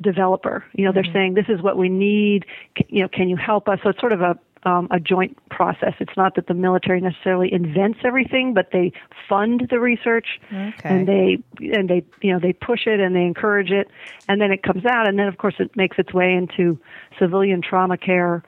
developer. 0.00 0.64
You 0.74 0.84
know, 0.84 0.92
they're 0.92 1.02
mm-hmm. 1.02 1.12
saying 1.12 1.34
this 1.34 1.48
is 1.48 1.62
what 1.62 1.78
we 1.78 1.88
need. 1.88 2.44
You 2.88 3.02
know, 3.02 3.08
can 3.08 3.30
you 3.30 3.36
help 3.36 3.68
us? 3.68 3.78
So 3.82 3.88
it's 3.88 4.00
sort 4.00 4.12
of 4.12 4.20
a 4.20 4.38
um, 4.64 4.88
a 4.90 5.00
joint 5.00 5.38
process. 5.50 5.94
It's 5.98 6.16
not 6.16 6.34
that 6.34 6.48
the 6.48 6.54
military 6.54 7.00
necessarily 7.00 7.50
invents 7.50 8.00
everything, 8.04 8.54
but 8.54 8.70
they 8.72 8.92
fund 9.28 9.66
the 9.70 9.80
research 9.80 10.26
Okay. 10.52 10.72
and 10.84 11.08
they 11.08 11.38
and 11.72 11.88
they 11.88 12.04
you 12.20 12.32
know 12.32 12.38
they 12.38 12.52
push 12.52 12.86
it 12.86 13.00
and 13.00 13.16
they 13.16 13.22
encourage 13.22 13.70
it, 13.70 13.88
and 14.28 14.42
then 14.42 14.52
it 14.52 14.62
comes 14.62 14.84
out, 14.84 15.08
and 15.08 15.18
then 15.18 15.26
of 15.26 15.38
course 15.38 15.54
it 15.58 15.74
makes 15.74 15.98
its 15.98 16.12
way 16.12 16.34
into 16.34 16.78
civilian 17.18 17.62
trauma 17.62 17.96
care. 17.96 18.42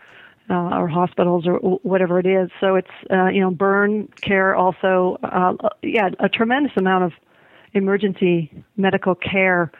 Uh, 0.50 0.80
or 0.80 0.88
hospitals 0.88 1.46
or 1.46 1.58
whatever 1.84 2.18
it 2.18 2.26
is. 2.26 2.50
So 2.60 2.74
it's 2.74 2.90
uh, 3.08 3.26
you 3.26 3.40
know 3.40 3.52
burn 3.52 4.08
care 4.20 4.56
also. 4.56 5.16
Uh, 5.22 5.68
yeah, 5.80 6.08
a 6.18 6.28
tremendous 6.28 6.72
amount 6.76 7.04
of 7.04 7.12
emergency 7.72 8.50
medical 8.76 9.14
care, 9.14 9.70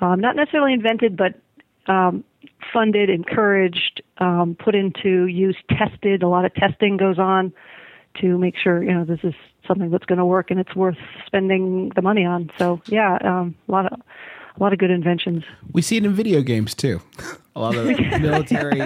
um, 0.00 0.20
not 0.20 0.36
necessarily 0.36 0.72
invented, 0.72 1.16
but 1.16 1.34
um, 1.92 2.22
funded, 2.72 3.10
encouraged, 3.10 4.02
um, 4.18 4.56
put 4.56 4.76
into 4.76 5.26
use, 5.26 5.56
tested. 5.68 6.22
A 6.22 6.28
lot 6.28 6.44
of 6.44 6.54
testing 6.54 6.96
goes 6.96 7.18
on 7.18 7.52
to 8.20 8.38
make 8.38 8.54
sure 8.56 8.84
you 8.84 8.94
know 8.94 9.04
this 9.04 9.20
is 9.24 9.34
something 9.66 9.90
that's 9.90 10.04
going 10.04 10.18
to 10.18 10.24
work 10.24 10.50
and 10.50 10.60
it's 10.60 10.76
worth 10.76 10.98
spending 11.26 11.90
the 11.96 12.02
money 12.02 12.24
on. 12.24 12.50
So 12.56 12.80
yeah, 12.86 13.18
um, 13.20 13.56
a 13.68 13.72
lot 13.72 13.92
of 13.92 13.98
a 13.98 14.62
lot 14.62 14.72
of 14.72 14.78
good 14.78 14.90
inventions. 14.90 15.42
We 15.72 15.82
see 15.82 15.96
it 15.96 16.04
in 16.04 16.12
video 16.12 16.40
games 16.42 16.74
too. 16.74 17.00
A 17.56 17.60
lot 17.60 17.76
of 17.76 17.86
military 18.20 18.82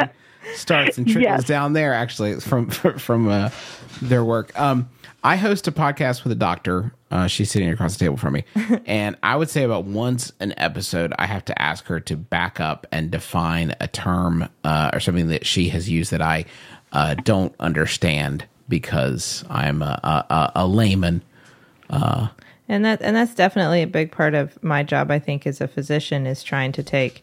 starts 0.54 0.98
and 0.98 1.06
trickles 1.06 1.22
Yes. 1.22 1.44
down 1.44 1.72
there 1.72 1.92
actually 1.94 2.38
from 2.40 2.70
from 2.70 3.28
uh, 3.28 3.50
their 4.02 4.24
work. 4.24 4.58
Um, 4.58 4.88
I 5.24 5.36
host 5.36 5.66
a 5.66 5.72
podcast 5.72 6.22
with 6.22 6.32
a 6.32 6.36
doctor. 6.36 6.92
Uh, 7.10 7.26
she's 7.26 7.50
sitting 7.50 7.68
across 7.70 7.94
the 7.94 8.04
table 8.04 8.16
from 8.16 8.34
me, 8.34 8.44
and 8.86 9.16
I 9.22 9.34
would 9.36 9.50
say 9.50 9.62
about 9.64 9.84
once 9.84 10.32
an 10.40 10.54
episode, 10.58 11.12
I 11.18 11.26
have 11.26 11.44
to 11.46 11.60
ask 11.60 11.86
her 11.86 11.98
to 12.00 12.16
back 12.16 12.60
up 12.60 12.86
and 12.92 13.10
define 13.10 13.74
a 13.80 13.88
term 13.88 14.48
uh, 14.64 14.90
or 14.92 15.00
something 15.00 15.28
that 15.28 15.44
she 15.46 15.70
has 15.70 15.88
used 15.88 16.10
that 16.12 16.22
I 16.22 16.44
uh, 16.92 17.14
don't 17.14 17.54
understand 17.58 18.44
because 18.68 19.44
I'm 19.48 19.82
a, 19.82 19.98
a, 20.04 20.34
a- 20.34 20.52
a 20.56 20.66
layman. 20.66 21.22
And 22.70 22.84
that 22.84 23.00
and 23.00 23.16
that's 23.16 23.34
definitely 23.34 23.80
a 23.82 23.86
big 23.86 24.12
part 24.12 24.34
of 24.34 24.62
my 24.62 24.82
job. 24.82 25.10
I 25.10 25.18
think 25.18 25.46
as 25.46 25.60
a 25.62 25.68
physician 25.68 26.26
is 26.26 26.42
trying 26.42 26.72
to 26.72 26.82
take 26.82 27.22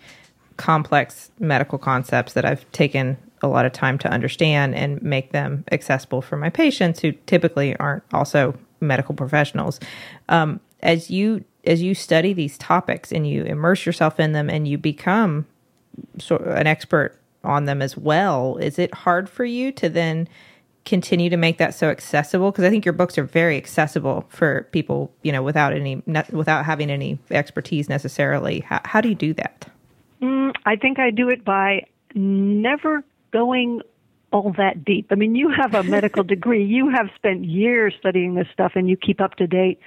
complex 0.58 1.32
medical 1.40 1.78
concepts 1.78 2.34
that 2.34 2.46
I've 2.46 2.70
taken 2.72 3.18
a 3.42 3.48
lot 3.48 3.66
of 3.66 3.74
time 3.74 3.98
to 4.00 4.10
understand 4.10 4.76
and 4.76 5.02
make 5.02 5.32
them 5.32 5.64
accessible 5.72 6.22
for 6.22 6.38
my 6.38 6.50
patients 6.50 7.00
who 7.00 7.12
typically 7.12 7.76
aren't 7.78 8.04
also 8.14 8.58
medical 8.80 9.14
professionals. 9.14 9.80
Um, 10.30 10.60
as 10.82 11.10
you 11.10 11.44
as 11.66 11.82
you 11.82 11.96
study 11.96 12.32
these 12.34 12.58
topics 12.58 13.12
and 13.12 13.28
you 13.28 13.44
immerse 13.44 13.86
yourself 13.86 14.20
in 14.20 14.34
them 14.34 14.50
and 14.50 14.68
you 14.68 14.78
become 14.78 15.48
sort 16.20 16.42
of 16.42 16.56
an 16.56 16.68
expert 16.68 17.20
on 17.44 17.66
them 17.66 17.82
as 17.82 17.98
well, 17.98 18.58
is 18.58 18.78
it 18.78 18.94
hard 18.94 19.28
for 19.28 19.46
you 19.46 19.72
to 19.72 19.90
then 19.90 20.28
continue 20.84 21.30
to 21.30 21.38
make 21.38 21.58
that 21.58 21.74
so 21.74 21.90
accessible? 21.90 22.52
Because 22.52 22.64
I 22.64 22.70
think 22.70 22.86
your 22.86 22.94
books 22.94 23.18
are 23.18 23.24
very 23.24 23.58
accessible 23.58 24.26
for 24.30 24.68
people, 24.72 25.12
you 25.24 25.32
know, 25.32 25.42
without 25.42 25.74
any 25.74 26.02
without 26.32 26.66
having 26.66 26.90
any 26.90 27.20
expertise 27.32 27.90
necessarily. 27.90 28.64
How 28.68 29.02
do 29.02 29.10
you 29.10 29.16
do 29.16 29.34
that? 29.34 29.68
Mm, 30.22 30.54
I 30.66 30.76
think 30.76 31.00
I 31.00 31.12
do 31.12 31.30
it 31.30 31.44
by 31.44 31.86
never 32.14 33.04
going 33.32 33.82
all 34.32 34.54
that 34.58 34.84
deep. 34.84 35.08
I 35.12 35.16
mean, 35.16 35.36
you 35.36 35.50
have 35.50 35.74
a 35.74 35.84
medical 35.84 36.24
degree. 36.36 36.64
You 36.64 36.90
have 36.90 37.10
spent 37.16 37.46
years 37.46 37.94
studying 38.00 38.36
this 38.36 38.48
stuff, 38.52 38.74
and 38.76 38.90
you 38.90 38.98
keep 38.98 39.22
up 39.22 39.36
to 39.36 39.48
date. 39.48 39.80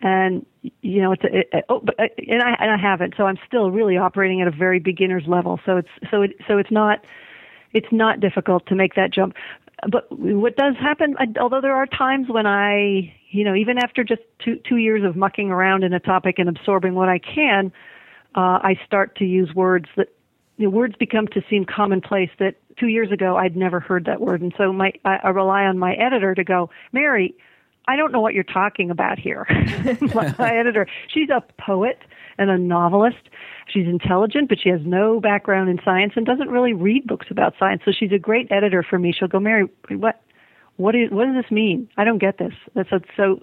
And 0.00 0.46
you 0.82 1.02
know, 1.02 1.12
it's 1.12 1.24
a, 1.24 1.38
it, 1.38 1.64
oh, 1.68 1.80
but 1.80 1.98
uh, 1.98 2.06
and 2.28 2.42
I 2.42 2.54
and 2.60 2.70
I 2.70 2.76
haven't. 2.76 3.14
So 3.16 3.24
I'm 3.24 3.38
still 3.46 3.70
really 3.70 3.96
operating 3.96 4.40
at 4.40 4.48
a 4.48 4.52
very 4.52 4.78
beginner's 4.78 5.26
level. 5.26 5.58
So 5.66 5.78
it's 5.78 5.88
so 6.10 6.22
it 6.22 6.36
so 6.46 6.58
it's 6.58 6.70
not 6.70 7.04
it's 7.72 7.90
not 7.90 8.20
difficult 8.20 8.66
to 8.66 8.74
make 8.74 8.94
that 8.94 9.12
jump. 9.12 9.34
But 9.88 10.06
what 10.10 10.56
does 10.56 10.74
happen, 10.76 11.14
although 11.40 11.60
there 11.60 11.74
are 11.74 11.86
times 11.86 12.28
when 12.28 12.46
I, 12.46 13.14
you 13.30 13.44
know, 13.44 13.54
even 13.54 13.78
after 13.78 14.02
just 14.02 14.22
two 14.44 14.56
two 14.68 14.76
years 14.76 15.04
of 15.04 15.16
mucking 15.16 15.50
around 15.50 15.84
in 15.84 15.92
a 15.92 16.00
topic 16.00 16.38
and 16.38 16.48
absorbing 16.48 16.94
what 16.94 17.08
I 17.08 17.18
can, 17.18 17.72
uh, 18.34 18.60
I 18.62 18.78
start 18.86 19.16
to 19.16 19.24
use 19.24 19.54
words 19.54 19.86
that 19.96 20.08
the 20.58 20.66
words 20.66 20.94
become 20.98 21.28
to 21.28 21.42
seem 21.48 21.64
commonplace 21.64 22.30
that 22.38 22.56
two 22.78 22.88
years 22.88 23.12
ago 23.12 23.36
I'd 23.36 23.56
never 23.56 23.80
heard 23.80 24.04
that 24.06 24.20
word, 24.20 24.42
and 24.42 24.52
so 24.56 24.72
my 24.72 24.92
I, 25.04 25.18
I 25.24 25.28
rely 25.30 25.64
on 25.64 25.78
my 25.78 25.94
editor 25.94 26.34
to 26.34 26.44
go, 26.44 26.70
Mary, 26.92 27.34
I 27.86 27.96
don't 27.96 28.12
know 28.12 28.20
what 28.20 28.34
you're 28.34 28.44
talking 28.44 28.90
about 28.90 29.18
here. 29.18 29.46
my, 30.14 30.34
my 30.38 30.56
editor, 30.56 30.86
she's 31.12 31.30
a 31.30 31.42
poet 31.60 31.98
and 32.36 32.50
a 32.50 32.58
novelist. 32.58 33.30
She's 33.66 33.86
intelligent, 33.86 34.48
but 34.48 34.58
she 34.62 34.68
has 34.68 34.80
no 34.84 35.20
background 35.20 35.70
in 35.70 35.80
science 35.84 36.12
and 36.16 36.26
doesn't 36.26 36.50
really 36.50 36.74
read 36.74 37.06
books 37.06 37.26
about 37.30 37.54
science. 37.58 37.82
So 37.84 37.92
she's 37.98 38.12
a 38.12 38.18
great 38.18 38.50
editor 38.50 38.84
for 38.88 38.98
me. 38.98 39.14
She'll 39.18 39.28
go, 39.28 39.40
Mary, 39.40 39.68
what 39.90 40.20
what 40.76 40.94
is 40.94 41.10
what 41.10 41.26
does 41.26 41.42
this 41.42 41.50
mean? 41.50 41.88
I 41.96 42.04
don't 42.04 42.18
get 42.18 42.38
this. 42.38 42.52
So. 42.90 43.00
so 43.16 43.42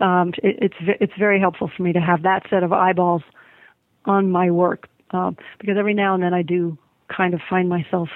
um, 0.00 0.32
it, 0.42 0.58
it's 0.60 0.74
it's 1.00 1.12
very 1.18 1.38
helpful 1.38 1.70
for 1.76 1.82
me 1.82 1.92
to 1.92 2.00
have 2.00 2.22
that 2.22 2.42
set 2.50 2.64
of 2.64 2.72
eyeballs 2.72 3.22
on 4.06 4.30
my 4.30 4.50
work 4.50 4.88
um, 5.10 5.36
because 5.58 5.76
every 5.78 5.94
now 5.94 6.14
and 6.14 6.22
then 6.22 6.34
I 6.34 6.42
do 6.42 6.76
kind 7.08 7.34
of 7.34 7.40
find 7.48 7.68
myself 7.68 8.08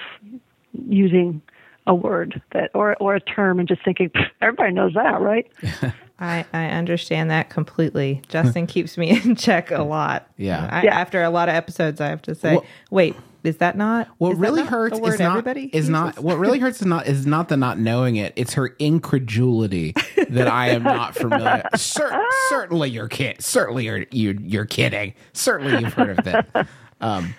using 0.73 1.43
a 1.87 1.95
word 1.95 2.43
that 2.53 2.71
or 2.75 2.97
or 2.97 3.15
a 3.15 3.21
term 3.21 3.59
and 3.59 3.69
just 3.69 3.85
thinking 3.85 4.11
everybody 4.41 4.73
knows 4.73 4.95
that, 4.95 5.21
right? 5.21 5.51
I, 6.19 6.47
I 6.53 6.67
understand 6.67 7.31
that 7.31 7.51
completely. 7.51 8.23
Justin 8.29 8.67
keeps 8.67 8.97
me 8.97 9.11
in 9.25 9.37
check 9.37 9.71
a 9.71 9.83
lot. 9.83 10.29
Yeah. 10.37 10.69
I, 10.71 10.85
Yeah. 10.85 10.99
After 10.99 11.23
a 11.23 11.31
lot 11.31 11.49
of 11.49 11.55
episodes, 11.55 12.01
I 12.01 12.09
have 12.09 12.23
to 12.23 12.35
say, 12.35 12.55
Well- 12.55 12.65
wait, 12.91 13.17
is 13.45 13.59
that 13.59 13.77
not? 13.77 14.09
What 14.19 14.33
is 14.33 14.39
really 14.39 14.63
not 14.63 14.71
hurts 14.71 14.99
is 14.99 15.21
not 15.21 15.31
everybody 15.31 15.65
is 15.67 15.73
uses? 15.75 15.89
not 15.91 16.19
what 16.19 16.37
really 16.39 16.59
hurts 16.59 16.81
is 16.81 16.87
not 16.87 17.07
is 17.07 17.27
not 17.27 17.49
the 17.49 17.57
not 17.57 17.79
knowing 17.79 18.17
it. 18.17 18.33
It's 18.35 18.55
her 18.55 18.75
incredulity 18.81 19.95
that 20.31 20.49
I 20.49 20.71
am 20.71 20.83
not 20.83 21.15
familiar. 21.15 21.63
Cer- 21.77 22.25
certainly 22.49 22.91
you're 22.91 23.07
kid. 23.07 23.41
Certainly 23.41 23.85
you're 23.85 24.05
you, 24.11 24.37
you're 24.43 24.65
kidding. 24.65 25.15
Certainly 25.33 25.81
you've 25.81 25.95
heard 25.95 26.19
of 26.19 26.25
that. 26.25 26.69
Um, 27.01 27.35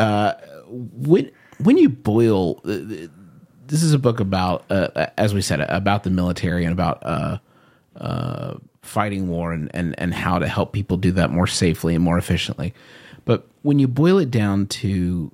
uh, 0.00 0.32
when 0.68 1.30
when 1.62 1.76
you 1.76 1.90
boil, 1.90 2.60
uh, 2.64 2.78
this 3.68 3.84
is 3.84 3.92
a 3.92 4.00
book 4.00 4.18
about 4.18 4.64
uh, 4.68 5.06
as 5.16 5.32
we 5.32 5.42
said 5.42 5.60
about 5.60 6.02
the 6.02 6.10
military 6.10 6.64
and 6.64 6.72
about 6.72 7.00
uh, 7.96 8.54
fighting 8.82 9.28
war 9.28 9.52
and, 9.52 9.70
and 9.74 9.94
and 9.98 10.14
how 10.14 10.38
to 10.38 10.48
help 10.48 10.72
people 10.72 10.96
do 10.96 11.12
that 11.12 11.30
more 11.30 11.46
safely 11.46 11.94
and 11.94 12.04
more 12.04 12.18
efficiently. 12.18 12.72
But 13.24 13.46
when 13.62 13.78
you 13.78 13.88
boil 13.88 14.18
it 14.18 14.30
down 14.30 14.66
to 14.66 15.32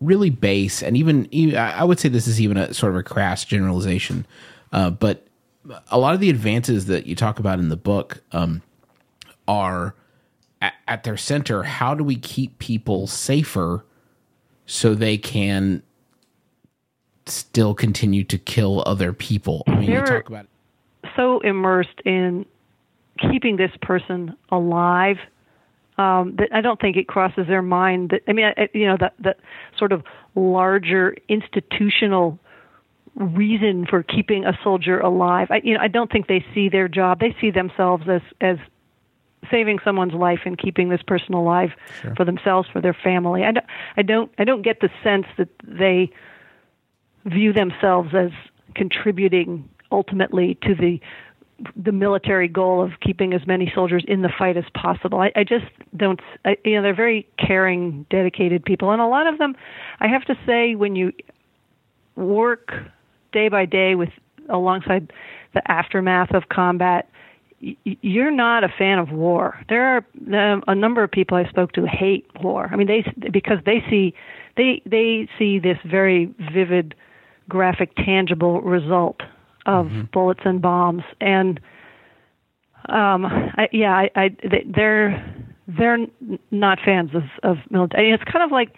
really 0.00 0.30
base 0.30 0.82
and 0.82 0.96
even, 0.96 1.28
even 1.30 1.56
I 1.56 1.80
I 1.80 1.84
would 1.84 1.98
say 1.98 2.08
this 2.08 2.26
is 2.26 2.40
even 2.40 2.56
a 2.56 2.74
sort 2.74 2.92
of 2.92 2.98
a 2.98 3.02
crass 3.02 3.44
generalization, 3.44 4.26
uh, 4.72 4.90
but 4.90 5.26
a 5.90 5.98
lot 5.98 6.14
of 6.14 6.20
the 6.20 6.30
advances 6.30 6.86
that 6.86 7.06
you 7.06 7.14
talk 7.14 7.38
about 7.38 7.58
in 7.58 7.68
the 7.68 7.76
book 7.76 8.22
um, 8.32 8.62
are 9.46 9.94
at, 10.60 10.74
at 10.88 11.04
their 11.04 11.16
center. 11.16 11.62
How 11.62 11.94
do 11.94 12.04
we 12.04 12.16
keep 12.16 12.58
people 12.58 13.06
safer 13.06 13.84
so 14.66 14.94
they 14.94 15.18
can 15.18 15.82
still 17.26 17.74
continue 17.74 18.24
to 18.24 18.38
kill 18.38 18.82
other 18.86 19.12
people? 19.12 19.62
I 19.66 19.76
mean, 19.76 19.90
you 19.90 20.00
talk 20.00 20.28
about 20.28 20.46
so 21.20 21.40
immersed 21.40 22.00
in 22.04 22.46
keeping 23.18 23.56
this 23.56 23.72
person 23.82 24.34
alive 24.50 25.16
um, 25.98 26.36
that 26.36 26.48
I 26.52 26.62
don't 26.62 26.80
think 26.80 26.96
it 26.96 27.06
crosses 27.08 27.46
their 27.46 27.62
mind 27.62 28.10
that 28.10 28.22
I 28.26 28.32
mean, 28.32 28.46
I, 28.56 28.68
you 28.72 28.86
know, 28.86 28.96
the 28.96 29.12
the 29.18 29.36
sort 29.78 29.92
of 29.92 30.02
larger 30.34 31.14
institutional 31.28 32.38
reason 33.16 33.86
for 33.86 34.02
keeping 34.02 34.46
a 34.46 34.58
soldier 34.64 34.98
alive. 35.00 35.48
I, 35.50 35.60
you 35.62 35.74
know, 35.74 35.80
I 35.80 35.88
don't 35.88 36.10
think 36.10 36.26
they 36.26 36.44
see 36.54 36.68
their 36.70 36.88
job. 36.88 37.20
They 37.20 37.36
see 37.40 37.50
themselves 37.50 38.04
as 38.08 38.22
as 38.40 38.56
saving 39.50 39.80
someone's 39.84 40.14
life 40.14 40.40
and 40.46 40.56
keeping 40.56 40.88
this 40.88 41.02
person 41.02 41.34
alive 41.34 41.70
for 42.16 42.24
themselves, 42.24 42.68
for 42.72 42.80
their 42.80 42.94
family. 42.94 43.42
I 43.44 43.52
don't, 43.52 43.66
I 43.96 44.02
don't, 44.02 44.30
I 44.38 44.44
don't 44.44 44.62
get 44.62 44.80
the 44.80 44.90
sense 45.02 45.26
that 45.38 45.48
they 45.64 46.10
view 47.24 47.52
themselves 47.52 48.14
as 48.14 48.30
contributing 48.74 49.68
ultimately 49.90 50.58
to 50.62 50.74
the 50.74 51.00
the 51.76 51.92
military 51.92 52.48
goal 52.48 52.82
of 52.82 52.92
keeping 53.00 53.34
as 53.34 53.46
many 53.46 53.70
soldiers 53.74 54.04
in 54.08 54.22
the 54.22 54.30
fight 54.38 54.56
as 54.56 54.64
possible. 54.74 55.20
I, 55.20 55.30
I 55.36 55.44
just 55.44 55.66
don't. 55.96 56.20
I, 56.44 56.56
you 56.64 56.76
know, 56.76 56.82
they're 56.82 56.94
very 56.94 57.28
caring, 57.38 58.06
dedicated 58.10 58.64
people, 58.64 58.90
and 58.90 59.00
a 59.00 59.06
lot 59.06 59.26
of 59.26 59.38
them, 59.38 59.54
I 60.00 60.08
have 60.08 60.24
to 60.26 60.34
say, 60.46 60.74
when 60.74 60.96
you 60.96 61.12
work 62.16 62.72
day 63.32 63.48
by 63.48 63.66
day 63.66 63.94
with 63.94 64.10
alongside 64.48 65.12
the 65.54 65.70
aftermath 65.70 66.34
of 66.34 66.48
combat, 66.48 67.08
you're 67.60 68.30
not 68.30 68.64
a 68.64 68.68
fan 68.68 68.98
of 68.98 69.10
war. 69.10 69.60
There 69.68 69.96
are 69.96 70.06
um, 70.34 70.62
a 70.66 70.74
number 70.74 71.02
of 71.02 71.10
people 71.10 71.36
I 71.36 71.48
spoke 71.48 71.72
to 71.72 71.86
hate 71.86 72.26
war. 72.42 72.68
I 72.72 72.76
mean, 72.76 72.86
they 72.86 73.04
because 73.30 73.58
they 73.66 73.84
see 73.90 74.14
they 74.56 74.82
they 74.86 75.28
see 75.38 75.58
this 75.58 75.78
very 75.84 76.32
vivid, 76.52 76.94
graphic, 77.48 77.94
tangible 77.96 78.60
result 78.62 79.20
of 79.70 80.10
bullets 80.12 80.40
and 80.44 80.60
bombs, 80.60 81.02
and 81.20 81.60
um, 82.88 83.24
I, 83.24 83.68
yeah, 83.72 83.92
I, 83.92 84.10
I 84.16 84.28
they, 84.42 84.64
they're 84.66 85.46
they're 85.68 85.98
not 86.50 86.78
fans 86.84 87.10
of 87.14 87.22
of 87.42 87.58
military. 87.70 88.12
It's 88.12 88.24
kind 88.24 88.44
of 88.44 88.50
like, 88.50 88.74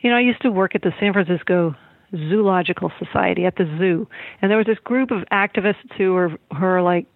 you 0.00 0.10
know, 0.10 0.16
I 0.16 0.20
used 0.20 0.42
to 0.42 0.50
work 0.50 0.74
at 0.74 0.82
the 0.82 0.92
San 1.00 1.12
Francisco 1.14 1.74
Zoological 2.10 2.92
Society 2.98 3.46
at 3.46 3.56
the 3.56 3.64
zoo, 3.78 4.06
and 4.42 4.50
there 4.50 4.58
was 4.58 4.66
this 4.66 4.78
group 4.84 5.10
of 5.10 5.22
activists 5.32 5.92
who 5.96 6.12
were 6.12 6.28
who 6.52 6.60
were 6.60 6.82
like, 6.82 7.06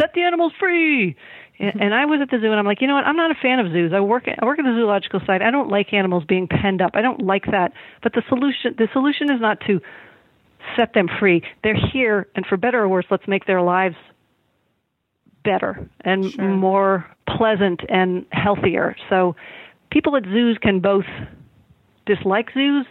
"Set 0.00 0.14
the 0.14 0.22
animals 0.22 0.52
free." 0.58 1.16
And 1.60 1.94
I 1.94 2.06
was 2.06 2.18
at 2.20 2.28
the 2.28 2.38
zoo, 2.40 2.50
and 2.50 2.58
I'm 2.58 2.66
like, 2.66 2.80
you 2.80 2.88
know 2.88 2.94
what? 2.94 3.04
I'm 3.04 3.14
not 3.14 3.30
a 3.30 3.36
fan 3.40 3.60
of 3.60 3.70
zoos. 3.70 3.92
I 3.94 4.00
work 4.00 4.24
I 4.26 4.44
work 4.44 4.58
at 4.58 4.64
the 4.64 4.74
zoological 4.74 5.20
society. 5.20 5.44
I 5.44 5.52
don't 5.52 5.68
like 5.68 5.92
animals 5.92 6.24
being 6.26 6.48
penned 6.48 6.82
up. 6.82 6.92
I 6.94 7.02
don't 7.02 7.22
like 7.22 7.44
that. 7.52 7.72
But 8.02 8.14
the 8.14 8.22
solution 8.28 8.74
the 8.76 8.88
solution 8.92 9.30
is 9.30 9.40
not 9.40 9.60
to 9.68 9.80
set 10.76 10.94
them 10.94 11.08
free. 11.18 11.42
They're 11.62 11.78
here, 11.92 12.28
and 12.34 12.46
for 12.46 12.56
better 12.56 12.80
or 12.80 12.88
worse, 12.88 13.06
let's 13.10 13.26
make 13.26 13.46
their 13.46 13.62
lives 13.62 13.96
better 15.44 15.88
and 16.02 16.32
sure. 16.32 16.48
more 16.48 17.06
pleasant 17.26 17.80
and 17.88 18.26
healthier. 18.30 18.96
So 19.10 19.34
people 19.90 20.16
at 20.16 20.24
zoos 20.24 20.58
can 20.60 20.80
both 20.80 21.04
dislike 22.06 22.48
zoos 22.54 22.86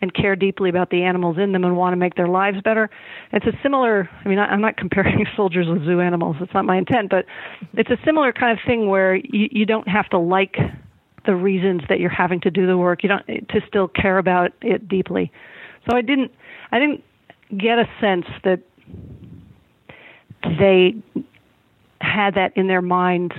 and 0.00 0.12
care 0.12 0.36
deeply 0.36 0.68
about 0.68 0.90
the 0.90 1.02
animals 1.02 1.38
in 1.38 1.52
them 1.52 1.64
and 1.64 1.76
want 1.76 1.92
to 1.92 1.96
make 1.96 2.14
their 2.14 2.28
lives 2.28 2.58
better. 2.62 2.90
It's 3.32 3.46
a 3.46 3.52
similar, 3.62 4.08
I 4.24 4.28
mean, 4.28 4.38
I'm 4.38 4.60
not 4.60 4.76
comparing 4.76 5.24
soldiers 5.36 5.66
with 5.68 5.84
zoo 5.84 6.00
animals, 6.00 6.36
it's 6.40 6.52
not 6.52 6.64
my 6.64 6.76
intent, 6.76 7.08
but 7.10 7.24
it's 7.72 7.90
a 7.90 7.96
similar 8.04 8.32
kind 8.32 8.52
of 8.52 8.58
thing 8.66 8.88
where 8.88 9.14
you, 9.16 9.48
you 9.50 9.66
don't 9.66 9.88
have 9.88 10.08
to 10.10 10.18
like 10.18 10.56
the 11.26 11.34
reasons 11.34 11.82
that 11.88 12.00
you're 12.00 12.10
having 12.10 12.40
to 12.42 12.50
do 12.50 12.66
the 12.66 12.76
work. 12.76 13.02
You 13.02 13.08
don't 13.08 13.26
to 13.26 13.60
still 13.66 13.88
care 13.88 14.18
about 14.18 14.52
it 14.60 14.88
deeply. 14.88 15.32
So 15.88 15.96
I 15.96 16.02
didn't 16.02 16.32
I 16.70 16.78
didn't 16.78 17.02
get 17.58 17.78
a 17.78 17.88
sense 18.00 18.26
that 18.44 18.60
they 20.58 20.94
had 22.00 22.34
that 22.34 22.56
in 22.56 22.66
their 22.68 22.82
minds 22.82 23.34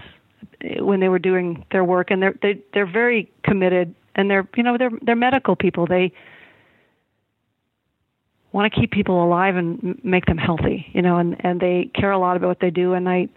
when 0.80 1.00
they 1.00 1.10
were 1.10 1.20
doing 1.20 1.66
their 1.72 1.84
work 1.84 2.12
and 2.12 2.22
they're 2.22 2.36
they, 2.42 2.62
they're 2.74 2.92
very 2.92 3.32
committed 3.44 3.94
and 4.16 4.30
they're 4.30 4.48
you 4.56 4.64
know 4.64 4.78
they're 4.78 4.92
they're 5.02 5.16
medical 5.16 5.56
people. 5.56 5.86
They 5.86 6.12
want 8.52 8.74
to 8.74 8.80
keep 8.80 8.92
people 8.92 9.24
alive 9.24 9.58
and 9.58 10.00
make 10.04 10.26
them 10.26 10.38
healthy 10.38 10.88
you 10.94 11.02
know 11.02 11.18
and 11.18 11.36
and 11.42 11.60
they 11.60 11.92
care 11.94 12.12
a 12.12 12.20
lot 12.20 12.38
about 12.38 12.48
what 12.48 12.60
they 12.60 12.72
do. 12.72 12.94
And 12.94 13.08
i 13.08 13.28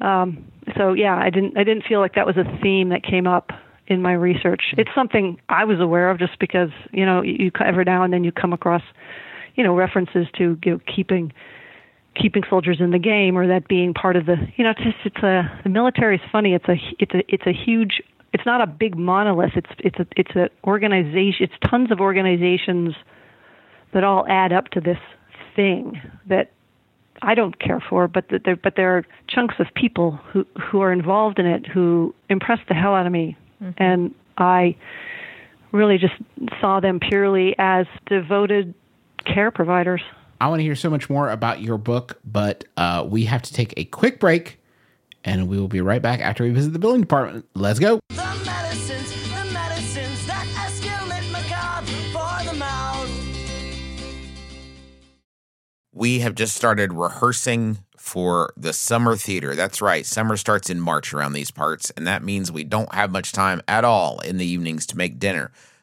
um 0.00 0.44
so 0.76 0.92
yeah 0.92 1.16
i 1.16 1.30
didn't 1.30 1.58
i 1.58 1.64
didn't 1.64 1.84
feel 1.84 2.00
like 2.00 2.14
that 2.14 2.26
was 2.26 2.36
a 2.36 2.58
theme 2.62 2.90
that 2.90 3.02
came 3.02 3.26
up 3.26 3.50
in 3.86 4.00
my 4.00 4.12
research. 4.12 4.74
It's 4.78 4.90
something 4.94 5.40
i 5.48 5.64
was 5.64 5.80
aware 5.80 6.10
of 6.10 6.18
just 6.18 6.38
because 6.38 6.70
you 6.92 7.04
know 7.04 7.22
you 7.22 7.50
every 7.64 7.84
now 7.84 8.04
and 8.04 8.12
then 8.12 8.22
you 8.22 8.32
come 8.32 8.52
across 8.52 8.82
you 9.54 9.64
know 9.64 9.74
references 9.74 10.26
to 10.36 10.58
you 10.64 10.72
know, 10.72 10.80
keeping 10.94 11.32
keeping 12.14 12.42
soldiers 12.48 12.78
in 12.80 12.90
the 12.90 12.98
game 12.98 13.36
or 13.36 13.46
that 13.46 13.68
being 13.68 13.94
part 13.94 14.16
of 14.16 14.26
the 14.26 14.36
you 14.56 14.64
know 14.64 14.70
it's 14.70 14.82
just 14.82 14.96
it's 15.04 15.22
a 15.22 15.60
the 15.62 15.68
military 15.68 16.16
is 16.16 16.22
funny. 16.30 16.54
It's 16.54 16.68
a 16.68 16.76
it's 16.98 17.14
a 17.14 17.34
it's 17.34 17.46
a 17.46 17.52
huge 17.52 18.02
it's 18.32 18.46
not 18.46 18.60
a 18.60 18.66
big 18.66 18.96
monolith. 18.96 19.52
It's 19.56 19.70
it's 19.78 19.98
a 19.98 20.06
it's 20.16 20.32
an 20.34 20.48
organization 20.64 21.44
it's 21.44 21.70
tons 21.70 21.90
of 21.90 22.00
organizations 22.00 22.94
that 23.92 24.04
all 24.04 24.26
add 24.28 24.52
up 24.52 24.68
to 24.68 24.80
this 24.80 24.98
thing 25.56 26.00
that 26.28 26.52
I 27.22 27.34
don't 27.34 27.58
care 27.58 27.82
for 27.88 28.08
but 28.08 28.28
that 28.30 28.44
there 28.44 28.56
but 28.56 28.74
there 28.76 28.96
are 28.96 29.06
chunks 29.28 29.56
of 29.58 29.66
people 29.74 30.12
who 30.32 30.46
who 30.60 30.80
are 30.80 30.92
involved 30.92 31.38
in 31.38 31.46
it 31.46 31.66
who 31.66 32.14
impress 32.28 32.58
the 32.68 32.74
hell 32.74 32.94
out 32.94 33.06
of 33.06 33.12
me. 33.12 33.36
Mm-hmm. 33.62 33.82
and 33.82 34.14
I 34.38 34.74
really 35.70 35.98
just 35.98 36.14
saw 36.60 36.80
them 36.80 36.98
purely 36.98 37.54
as 37.58 37.86
devoted 38.06 38.74
care 39.24 39.50
providers 39.50 40.02
I 40.42 40.48
want 40.48 40.60
to 40.60 40.64
hear 40.64 40.74
so 40.74 40.88
much 40.88 41.10
more 41.10 41.28
about 41.28 41.60
your 41.60 41.76
book, 41.76 42.18
but 42.24 42.64
uh, 42.78 43.06
we 43.06 43.26
have 43.26 43.42
to 43.42 43.52
take 43.52 43.74
a 43.76 43.84
quick 43.84 44.18
break, 44.18 44.58
and 45.22 45.48
we 45.48 45.60
will 45.60 45.68
be 45.68 45.82
right 45.82 46.00
back 46.00 46.20
after 46.20 46.44
we 46.44 46.50
visit 46.50 46.72
the 46.72 46.78
billing 46.78 47.02
department. 47.02 47.44
Let's 47.54 47.78
go. 47.78 48.00
The 48.08 48.42
medicines, 48.46 49.12
the 49.28 49.52
medicines 49.52 50.26
that 50.26 50.46
for 52.10 52.50
the 52.50 52.56
mouth. 52.56 53.10
We 55.92 56.20
have 56.20 56.34
just 56.34 56.56
started 56.56 56.94
rehearsing 56.94 57.80
for 57.98 58.54
the 58.56 58.72
summer 58.72 59.16
theater. 59.16 59.54
That's 59.54 59.82
right. 59.82 60.06
Summer 60.06 60.38
starts 60.38 60.70
in 60.70 60.80
March 60.80 61.12
around 61.12 61.34
these 61.34 61.50
parts, 61.50 61.90
and 61.90 62.06
that 62.06 62.22
means 62.22 62.50
we 62.50 62.64
don't 62.64 62.94
have 62.94 63.10
much 63.12 63.32
time 63.32 63.60
at 63.68 63.84
all 63.84 64.20
in 64.20 64.38
the 64.38 64.46
evenings 64.46 64.86
to 64.86 64.96
make 64.96 65.18
dinner. 65.18 65.52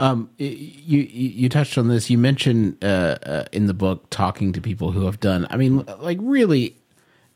Um, 0.00 0.30
you, 0.38 1.02
you 1.02 1.48
touched 1.50 1.76
on 1.76 1.88
this. 1.88 2.08
You 2.08 2.16
mentioned 2.16 2.82
uh, 2.82 3.18
uh, 3.22 3.44
in 3.52 3.66
the 3.66 3.74
book 3.74 4.08
talking 4.08 4.52
to 4.54 4.60
people 4.60 4.92
who 4.92 5.04
have 5.04 5.20
done. 5.20 5.46
I 5.50 5.58
mean, 5.58 5.84
like 5.98 6.18
really 6.22 6.74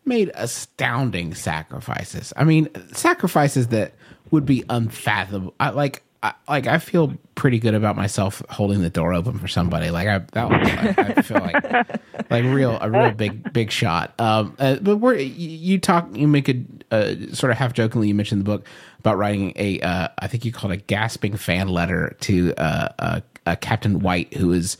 made 0.06 0.30
astounding 0.34 1.34
sacrifices. 1.34 2.32
I 2.38 2.44
mean, 2.44 2.68
sacrifices 2.92 3.68
that 3.68 3.92
would 4.30 4.46
be 4.46 4.64
unfathomable. 4.70 5.52
I, 5.60 5.70
like, 5.70 6.02
I, 6.24 6.32
like 6.48 6.66
I 6.66 6.78
feel 6.78 7.12
pretty 7.34 7.58
good 7.58 7.74
about 7.74 7.96
myself 7.96 8.42
holding 8.48 8.80
the 8.80 8.88
door 8.88 9.12
open 9.12 9.38
for 9.38 9.46
somebody. 9.46 9.90
Like 9.90 10.08
I, 10.08 10.18
that 10.32 10.48
was, 10.48 10.68
I, 10.70 11.12
I 11.18 11.22
feel 11.22 11.38
like, 11.38 12.00
like 12.30 12.44
real, 12.44 12.78
a 12.80 12.90
real 12.90 13.10
big, 13.10 13.52
big 13.52 13.70
shot. 13.70 14.18
Um, 14.18 14.56
uh, 14.58 14.76
but 14.76 14.96
we're, 14.96 15.16
you, 15.16 15.78
talk, 15.78 16.08
you 16.16 16.26
make 16.26 16.48
a 16.48 16.64
uh, 16.90 17.14
sort 17.34 17.50
of 17.50 17.58
half 17.58 17.74
jokingly, 17.74 18.08
you 18.08 18.14
mentioned 18.14 18.40
the 18.40 18.46
book 18.46 18.66
about 19.00 19.18
writing 19.18 19.52
a, 19.56 19.80
uh, 19.82 20.08
I 20.18 20.26
think 20.26 20.46
you 20.46 20.52
called 20.52 20.72
a 20.72 20.78
gasping 20.78 21.36
fan 21.36 21.68
letter 21.68 22.16
to 22.20 22.54
uh, 22.54 22.88
uh, 22.98 23.20
uh, 23.44 23.56
Captain 23.56 24.00
White, 24.00 24.32
who 24.32 24.50
is 24.52 24.78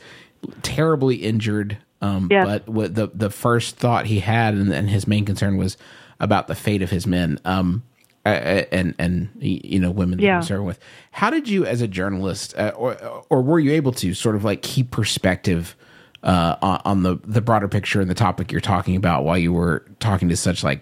terribly 0.63 1.17
injured. 1.17 1.77
Um, 2.01 2.27
yes. 2.29 2.45
but 2.45 2.67
what 2.67 2.93
the 2.93 3.07
the 3.13 3.29
first 3.29 3.77
thought 3.77 4.05
he 4.05 4.19
had 4.19 4.53
and, 4.53 4.71
and 4.73 4.89
his 4.89 5.07
main 5.07 5.25
concern 5.25 5.57
was 5.57 5.77
about 6.19 6.47
the 6.47 6.53
fate 6.53 6.81
of 6.81 6.89
his 6.89 7.07
men. 7.07 7.39
Um, 7.45 7.83
and 8.25 8.95
and 8.97 9.29
you 9.39 9.79
know 9.79 9.91
women 9.91 10.19
yeah. 10.19 10.41
serving 10.41 10.65
with. 10.65 10.79
How 11.11 11.29
did 11.29 11.47
you, 11.47 11.65
as 11.65 11.81
a 11.81 11.87
journalist, 11.87 12.57
uh, 12.57 12.71
or 12.75 12.95
or 13.29 13.41
were 13.41 13.59
you 13.59 13.71
able 13.71 13.91
to 13.93 14.13
sort 14.13 14.35
of 14.35 14.43
like 14.43 14.61
keep 14.61 14.91
perspective 14.91 15.75
uh, 16.23 16.55
on, 16.61 16.81
on, 16.85 17.03
the 17.03 17.19
the 17.23 17.41
broader 17.41 17.67
picture 17.67 18.01
and 18.01 18.09
the 18.09 18.15
topic 18.15 18.51
you're 18.51 18.61
talking 18.61 18.95
about 18.95 19.23
while 19.23 19.37
you 19.37 19.53
were 19.53 19.85
talking 19.99 20.29
to 20.29 20.35
such 20.35 20.63
like 20.63 20.81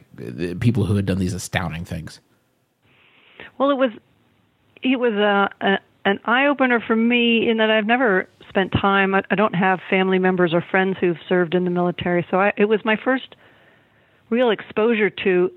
people 0.60 0.86
who 0.86 0.95
had 0.95 1.06
done 1.06 1.19
these 1.19 1.34
astounding 1.34 1.84
things? 1.84 2.19
Well, 3.58 3.69
it 3.69 3.77
was 3.77 3.91
it 4.82 4.99
was 4.99 5.13
a, 5.13 5.49
a 5.62 5.79
an 6.06 6.19
eye 6.25 6.47
opener 6.47 6.79
for 6.86 6.95
me 6.95 7.49
in 7.49 7.58
that 7.58 7.69
I've 7.69 7.86
never 7.86 8.27
spent 8.49 8.71
time. 8.71 9.15
I, 9.15 9.23
I 9.29 9.36
don't 9.36 9.56
have 9.56 9.79
family 9.89 10.19
members 10.19 10.53
or 10.53 10.62
friends 10.62 10.97
who've 10.99 11.17
served 11.27 11.56
in 11.56 11.65
the 11.65 11.69
military, 11.69 12.25
so 12.32 12.39
I, 12.39 12.53
it 12.56 12.65
was 12.65 12.84
my 12.86 12.95
first 12.95 13.36
real 14.29 14.49
exposure 14.49 15.10
to 15.10 15.51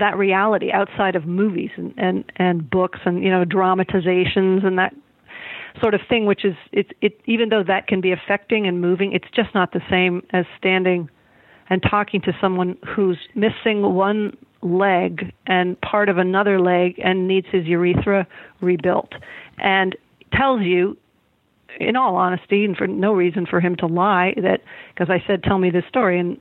that 0.00 0.16
reality 0.16 0.70
outside 0.72 1.14
of 1.14 1.26
movies 1.26 1.70
and, 1.76 1.94
and, 1.96 2.24
and 2.36 2.68
books 2.68 2.98
and 3.04 3.22
you 3.22 3.30
know 3.30 3.44
dramatizations 3.44 4.62
and 4.64 4.78
that 4.78 4.94
sort 5.80 5.94
of 5.94 6.00
thing 6.08 6.26
which 6.26 6.44
is 6.44 6.54
it, 6.72 6.88
it 7.00 7.20
even 7.26 7.48
though 7.48 7.62
that 7.62 7.86
can 7.86 8.00
be 8.00 8.12
affecting 8.12 8.66
and 8.66 8.80
moving 8.80 9.12
it's 9.12 9.28
just 9.34 9.54
not 9.54 9.72
the 9.72 9.80
same 9.88 10.22
as 10.32 10.44
standing 10.58 11.08
and 11.68 11.82
talking 11.88 12.20
to 12.20 12.32
someone 12.40 12.76
who's 12.96 13.18
missing 13.34 13.94
one 13.94 14.36
leg 14.62 15.32
and 15.46 15.80
part 15.80 16.08
of 16.08 16.18
another 16.18 16.60
leg 16.60 17.00
and 17.02 17.28
needs 17.28 17.46
his 17.50 17.64
urethra 17.66 18.26
rebuilt 18.60 19.12
and 19.58 19.96
tells 20.34 20.62
you 20.62 20.96
in 21.78 21.96
all 21.96 22.16
honesty 22.16 22.64
and 22.64 22.76
for 22.76 22.86
no 22.86 23.12
reason 23.12 23.46
for 23.46 23.60
him 23.60 23.76
to 23.76 23.86
lie 23.86 24.34
that 24.36 24.60
because 24.92 25.08
I 25.08 25.22
said 25.26 25.42
tell 25.44 25.58
me 25.58 25.70
this 25.70 25.84
story 25.88 26.18
and 26.18 26.38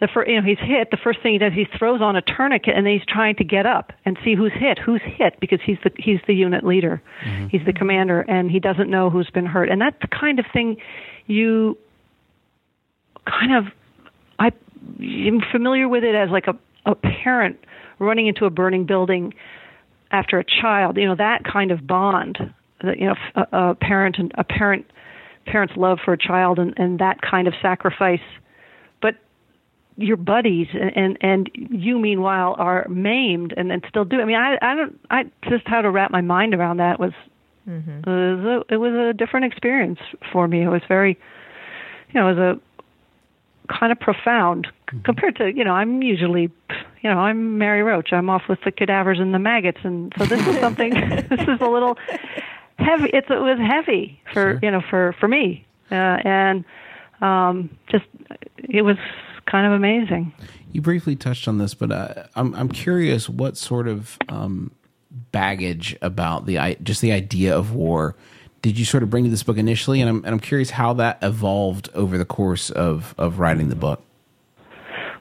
the 0.00 0.08
first, 0.12 0.28
you 0.30 0.40
know, 0.40 0.46
he's 0.46 0.58
hit. 0.58 0.90
The 0.90 0.96
first 0.96 1.22
thing 1.22 1.32
he 1.32 1.38
does, 1.38 1.52
he 1.52 1.66
throws 1.78 2.00
on 2.00 2.16
a 2.16 2.22
tourniquet, 2.22 2.74
and 2.74 2.86
then 2.86 2.94
he's 2.94 3.06
trying 3.06 3.36
to 3.36 3.44
get 3.44 3.66
up 3.66 3.92
and 4.04 4.18
see 4.24 4.34
who's 4.34 4.52
hit, 4.52 4.78
who's 4.78 5.02
hit, 5.04 5.38
because 5.40 5.60
he's 5.64 5.76
the 5.84 5.90
he's 5.98 6.20
the 6.26 6.34
unit 6.34 6.64
leader, 6.64 7.02
mm-hmm. 7.22 7.48
he's 7.48 7.64
the 7.66 7.72
commander, 7.72 8.22
and 8.22 8.50
he 8.50 8.58
doesn't 8.58 8.90
know 8.90 9.10
who's 9.10 9.30
been 9.30 9.46
hurt. 9.46 9.68
And 9.68 9.80
that's 9.80 9.96
the 10.00 10.08
kind 10.08 10.38
of 10.38 10.46
thing 10.52 10.78
you 11.26 11.76
kind 13.26 13.54
of 13.54 13.64
I 14.38 14.52
am 15.00 15.40
familiar 15.52 15.88
with 15.88 16.02
it 16.02 16.14
as 16.14 16.30
like 16.30 16.46
a 16.46 16.56
a 16.86 16.94
parent 16.94 17.58
running 17.98 18.26
into 18.26 18.46
a 18.46 18.50
burning 18.50 18.86
building 18.86 19.34
after 20.10 20.38
a 20.38 20.44
child. 20.44 20.96
You 20.96 21.08
know 21.08 21.16
that 21.16 21.44
kind 21.44 21.70
of 21.70 21.86
bond. 21.86 22.38
You 22.82 23.08
know, 23.08 23.14
a, 23.34 23.70
a 23.70 23.74
parent 23.74 24.16
and 24.18 24.32
a 24.38 24.44
parent 24.44 24.86
parent's 25.44 25.76
love 25.76 25.98
for 26.02 26.14
a 26.14 26.18
child, 26.18 26.58
and 26.58 26.72
and 26.78 26.98
that 27.00 27.20
kind 27.20 27.46
of 27.46 27.52
sacrifice 27.60 28.20
your 30.00 30.16
buddies 30.16 30.68
and, 30.72 30.96
and 30.96 31.18
and 31.20 31.50
you 31.54 31.98
meanwhile 31.98 32.56
are 32.58 32.86
maimed 32.88 33.54
and, 33.56 33.70
and 33.70 33.84
still 33.88 34.04
do. 34.04 34.20
I 34.20 34.24
mean, 34.24 34.36
I 34.36 34.58
I 34.62 34.74
don't 34.74 35.00
I 35.10 35.24
just 35.48 35.66
how 35.66 35.82
to 35.82 35.90
wrap 35.90 36.10
my 36.10 36.20
mind 36.20 36.54
around 36.54 36.78
that 36.78 36.98
was 36.98 37.12
mm-hmm. 37.68 37.90
it, 37.90 38.06
was 38.06 38.64
a, 38.68 38.74
it 38.74 38.76
was 38.78 38.92
a 38.94 39.12
different 39.12 39.46
experience 39.46 40.00
for 40.32 40.48
me. 40.48 40.62
It 40.62 40.68
was 40.68 40.82
very, 40.88 41.18
you 42.12 42.20
know, 42.20 42.28
it 42.28 42.36
was 42.36 42.58
a 42.58 42.60
kind 43.72 43.92
of 43.92 44.00
profound 44.00 44.66
mm-hmm. 44.66 45.00
compared 45.02 45.36
to 45.36 45.52
you 45.54 45.64
know 45.64 45.72
I'm 45.72 46.02
usually 46.02 46.50
you 47.02 47.10
know 47.10 47.18
I'm 47.18 47.58
Mary 47.58 47.82
Roach. 47.82 48.12
I'm 48.12 48.30
off 48.30 48.42
with 48.48 48.60
the 48.64 48.72
cadavers 48.72 49.20
and 49.20 49.34
the 49.34 49.38
maggots, 49.38 49.80
and 49.82 50.12
so 50.18 50.24
this 50.24 50.46
is 50.46 50.56
something. 50.58 50.90
this 51.30 51.40
is 51.40 51.60
a 51.60 51.68
little 51.68 51.96
heavy. 52.78 53.10
It's, 53.12 53.28
it 53.30 53.40
was 53.40 53.58
heavy 53.58 54.20
for 54.32 54.32
sure. 54.32 54.60
you 54.62 54.70
know 54.70 54.80
for 54.88 55.14
for 55.20 55.28
me, 55.28 55.66
uh, 55.90 55.94
and 55.94 56.64
um, 57.20 57.70
just 57.90 58.04
it 58.56 58.82
was 58.82 58.96
kind 59.46 59.66
of 59.66 59.72
amazing. 59.72 60.32
You 60.72 60.80
briefly 60.80 61.16
touched 61.16 61.48
on 61.48 61.58
this, 61.58 61.74
but 61.74 61.90
uh, 61.92 62.26
I'm 62.34 62.54
I'm 62.54 62.68
curious 62.68 63.28
what 63.28 63.56
sort 63.56 63.88
of 63.88 64.18
um, 64.28 64.70
baggage 65.32 65.96
about 66.02 66.46
the 66.46 66.76
just 66.82 67.00
the 67.00 67.12
idea 67.12 67.56
of 67.56 67.72
war 67.72 68.16
did 68.62 68.78
you 68.78 68.84
sort 68.84 69.02
of 69.02 69.10
bring 69.10 69.24
to 69.24 69.30
this 69.30 69.42
book 69.42 69.56
initially, 69.56 70.00
and 70.00 70.08
I'm 70.08 70.16
and 70.18 70.28
I'm 70.28 70.40
curious 70.40 70.70
how 70.70 70.92
that 70.94 71.18
evolved 71.22 71.88
over 71.94 72.18
the 72.18 72.24
course 72.24 72.70
of 72.70 73.14
of 73.18 73.38
writing 73.38 73.68
the 73.68 73.76
book. 73.76 74.02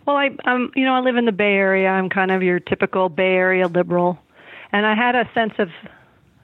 Well, 0.05 0.17
I 0.17 0.29
um 0.45 0.71
you 0.75 0.84
know 0.84 0.93
I 0.93 0.99
live 0.99 1.15
in 1.15 1.25
the 1.25 1.32
Bay 1.32 1.53
Area. 1.53 1.89
I'm 1.89 2.10
kind 2.10 2.32
of 2.32 2.43
your 2.43 2.60
typical 2.60 3.10
Bay 3.10 3.36
Area 3.36 3.67
liberal, 3.67 4.19
and 4.71 4.86
I 4.86 4.95
had 4.95 5.15
a 5.15 5.29
sense 5.34 5.53
of 5.58 5.69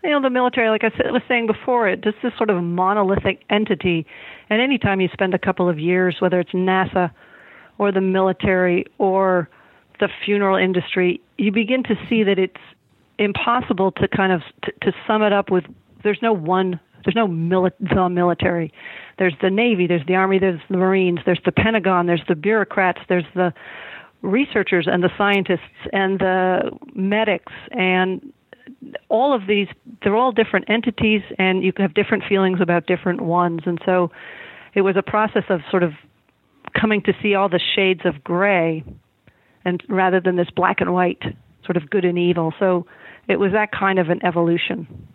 you 0.03 0.11
know 0.11 0.21
the 0.21 0.29
military, 0.29 0.69
like 0.69 0.83
I 0.83 0.91
was 1.11 1.23
saying 1.27 1.47
before, 1.47 1.89
it 1.89 2.01
just 2.01 2.17
this 2.23 2.33
sort 2.37 2.49
of 2.49 2.61
monolithic 2.63 3.43
entity. 3.49 4.05
And 4.49 4.61
anytime 4.61 5.01
you 5.01 5.09
spend 5.11 5.33
a 5.33 5.39
couple 5.39 5.67
of 5.67 5.79
years, 5.79 6.17
whether 6.19 6.39
it's 6.39 6.51
NASA 6.51 7.11
or 7.77 7.91
the 7.91 8.01
military 8.01 8.85
or 8.97 9.49
the 9.99 10.09
funeral 10.23 10.57
industry, 10.57 11.21
you 11.37 11.51
begin 11.51 11.83
to 11.83 11.95
see 12.09 12.23
that 12.23 12.39
it's 12.39 12.59
impossible 13.17 13.91
to 13.93 14.07
kind 14.07 14.31
of 14.31 14.41
to, 14.63 14.71
to 14.81 14.93
sum 15.07 15.21
it 15.21 15.31
up 15.31 15.49
with 15.49 15.63
there's 16.03 16.19
no 16.21 16.33
one 16.33 16.79
there's 17.05 17.15
no 17.15 17.27
mili- 17.27 17.71
the 17.79 18.09
military. 18.09 18.73
There's 19.17 19.35
the 19.41 19.49
navy 19.49 19.87
there's 19.87 20.05
the 20.05 20.15
army 20.15 20.39
there's 20.39 20.59
the 20.69 20.77
marines 20.77 21.19
there's 21.25 21.41
the 21.45 21.51
pentagon 21.51 22.07
there's 22.07 22.23
the 22.27 22.35
bureaucrats 22.35 22.99
there's 23.07 23.25
the 23.35 23.53
researchers 24.21 24.87
and 24.91 25.03
the 25.03 25.11
scientists 25.17 25.61
and 25.93 26.19
the 26.19 26.71
medics 26.93 27.53
and 27.71 28.33
all 29.09 29.33
of 29.33 29.47
these 29.47 29.67
they're 30.03 30.15
all 30.15 30.31
different 30.31 30.65
entities 30.69 31.21
and 31.37 31.63
you 31.63 31.71
can 31.71 31.83
have 31.83 31.93
different 31.93 32.23
feelings 32.27 32.59
about 32.61 32.85
different 32.85 33.21
ones. 33.21 33.61
And 33.65 33.79
so 33.85 34.11
it 34.73 34.81
was 34.81 34.95
a 34.97 35.03
process 35.03 35.43
of 35.49 35.61
sort 35.69 35.83
of 35.83 35.93
coming 36.79 37.01
to 37.01 37.13
see 37.21 37.35
all 37.35 37.49
the 37.49 37.61
shades 37.75 38.01
of 38.05 38.23
gray 38.23 38.83
and 39.63 39.83
rather 39.89 40.19
than 40.19 40.35
this 40.35 40.49
black 40.55 40.81
and 40.81 40.93
white 40.93 41.21
sort 41.65 41.77
of 41.77 41.89
good 41.89 42.05
and 42.05 42.17
evil 42.17 42.53
so 42.59 42.85
it 43.27 43.37
was 43.37 43.51
that 43.51 43.71
kind 43.71 43.99
of 43.99 44.09
an 44.09 44.23
evolution 44.25 45.07